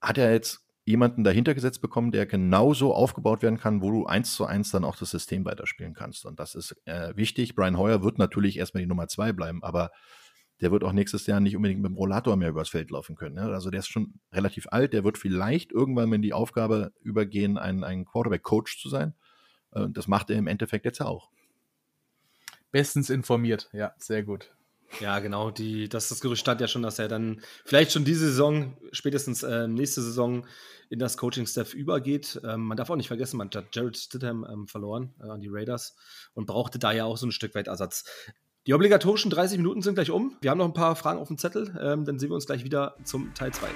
hat 0.00 0.18
er 0.18 0.32
jetzt 0.32 0.66
jemanden 0.84 1.24
dahinter 1.24 1.54
gesetzt 1.54 1.80
bekommen, 1.80 2.10
der 2.10 2.26
genauso 2.26 2.94
aufgebaut 2.94 3.42
werden 3.42 3.58
kann, 3.58 3.82
wo 3.82 3.90
du 3.90 4.06
eins 4.06 4.34
zu 4.34 4.46
eins 4.46 4.70
dann 4.70 4.84
auch 4.84 4.96
das 4.96 5.10
System 5.10 5.44
weiterspielen 5.44 5.94
kannst. 5.94 6.24
Und 6.24 6.40
das 6.40 6.54
ist 6.54 6.76
äh, 6.86 7.14
wichtig. 7.16 7.54
Brian 7.54 7.78
Hoyer 7.78 8.02
wird 8.02 8.18
natürlich 8.18 8.58
erstmal 8.58 8.82
die 8.82 8.88
Nummer 8.88 9.08
zwei 9.08 9.32
bleiben, 9.32 9.62
aber 9.62 9.90
der 10.60 10.70
wird 10.70 10.84
auch 10.84 10.92
nächstes 10.92 11.26
Jahr 11.26 11.40
nicht 11.40 11.56
unbedingt 11.56 11.80
mit 11.80 11.90
dem 11.90 11.96
Rollator 11.96 12.36
mehr 12.36 12.50
übers 12.50 12.68
Feld 12.68 12.90
laufen 12.90 13.16
können. 13.16 13.36
Ne? 13.36 13.42
Also 13.42 13.70
der 13.70 13.80
ist 13.80 13.88
schon 13.88 14.20
relativ 14.32 14.66
alt, 14.70 14.92
der 14.92 15.04
wird 15.04 15.16
vielleicht 15.16 15.72
irgendwann 15.72 16.08
mal 16.08 16.16
in 16.16 16.22
die 16.22 16.32
Aufgabe 16.32 16.92
übergehen, 17.00 17.56
ein, 17.56 17.84
ein 17.84 18.04
Quarterback-Coach 18.04 18.80
zu 18.80 18.88
sein. 18.88 19.14
Äh, 19.72 19.86
das 19.90 20.08
macht 20.08 20.30
er 20.30 20.36
im 20.36 20.46
Endeffekt 20.46 20.84
jetzt 20.84 21.00
auch. 21.00 21.30
Bestens 22.72 23.10
informiert, 23.10 23.68
ja, 23.72 23.92
sehr 23.98 24.22
gut. 24.22 24.54
Ja, 24.98 25.20
genau. 25.20 25.50
Die, 25.50 25.88
das, 25.88 26.08
das 26.08 26.20
Gerücht 26.20 26.40
stand 26.40 26.60
ja 26.60 26.68
schon, 26.68 26.82
dass 26.82 26.98
er 26.98 27.08
dann 27.08 27.40
vielleicht 27.64 27.92
schon 27.92 28.04
diese 28.04 28.26
Saison, 28.26 28.76
spätestens 28.92 29.42
äh, 29.42 29.68
nächste 29.68 30.02
Saison, 30.02 30.46
in 30.88 30.98
das 30.98 31.16
Coaching-Staff 31.16 31.72
übergeht. 31.72 32.40
Ähm, 32.44 32.62
man 32.62 32.76
darf 32.76 32.90
auch 32.90 32.96
nicht 32.96 33.06
vergessen, 33.06 33.36
man 33.36 33.48
hat 33.54 33.74
Jared 33.74 33.96
Stidham 33.96 34.44
ähm, 34.50 34.66
verloren 34.66 35.14
äh, 35.20 35.28
an 35.28 35.40
die 35.40 35.48
Raiders 35.48 35.94
und 36.34 36.46
brauchte 36.46 36.80
da 36.80 36.90
ja 36.90 37.04
auch 37.04 37.16
so 37.16 37.26
ein 37.26 37.32
Stück 37.32 37.54
weit 37.54 37.68
Ersatz. 37.68 38.04
Die 38.66 38.74
obligatorischen 38.74 39.30
30 39.30 39.58
Minuten 39.58 39.82
sind 39.82 39.94
gleich 39.94 40.10
um. 40.10 40.36
Wir 40.42 40.50
haben 40.50 40.58
noch 40.58 40.66
ein 40.66 40.74
paar 40.74 40.96
Fragen 40.96 41.20
auf 41.20 41.28
dem 41.28 41.38
Zettel. 41.38 41.78
Ähm, 41.80 42.04
dann 42.04 42.18
sehen 42.18 42.30
wir 42.30 42.34
uns 42.34 42.46
gleich 42.46 42.64
wieder 42.64 42.96
zum 43.04 43.32
Teil 43.34 43.52
2. 43.52 43.68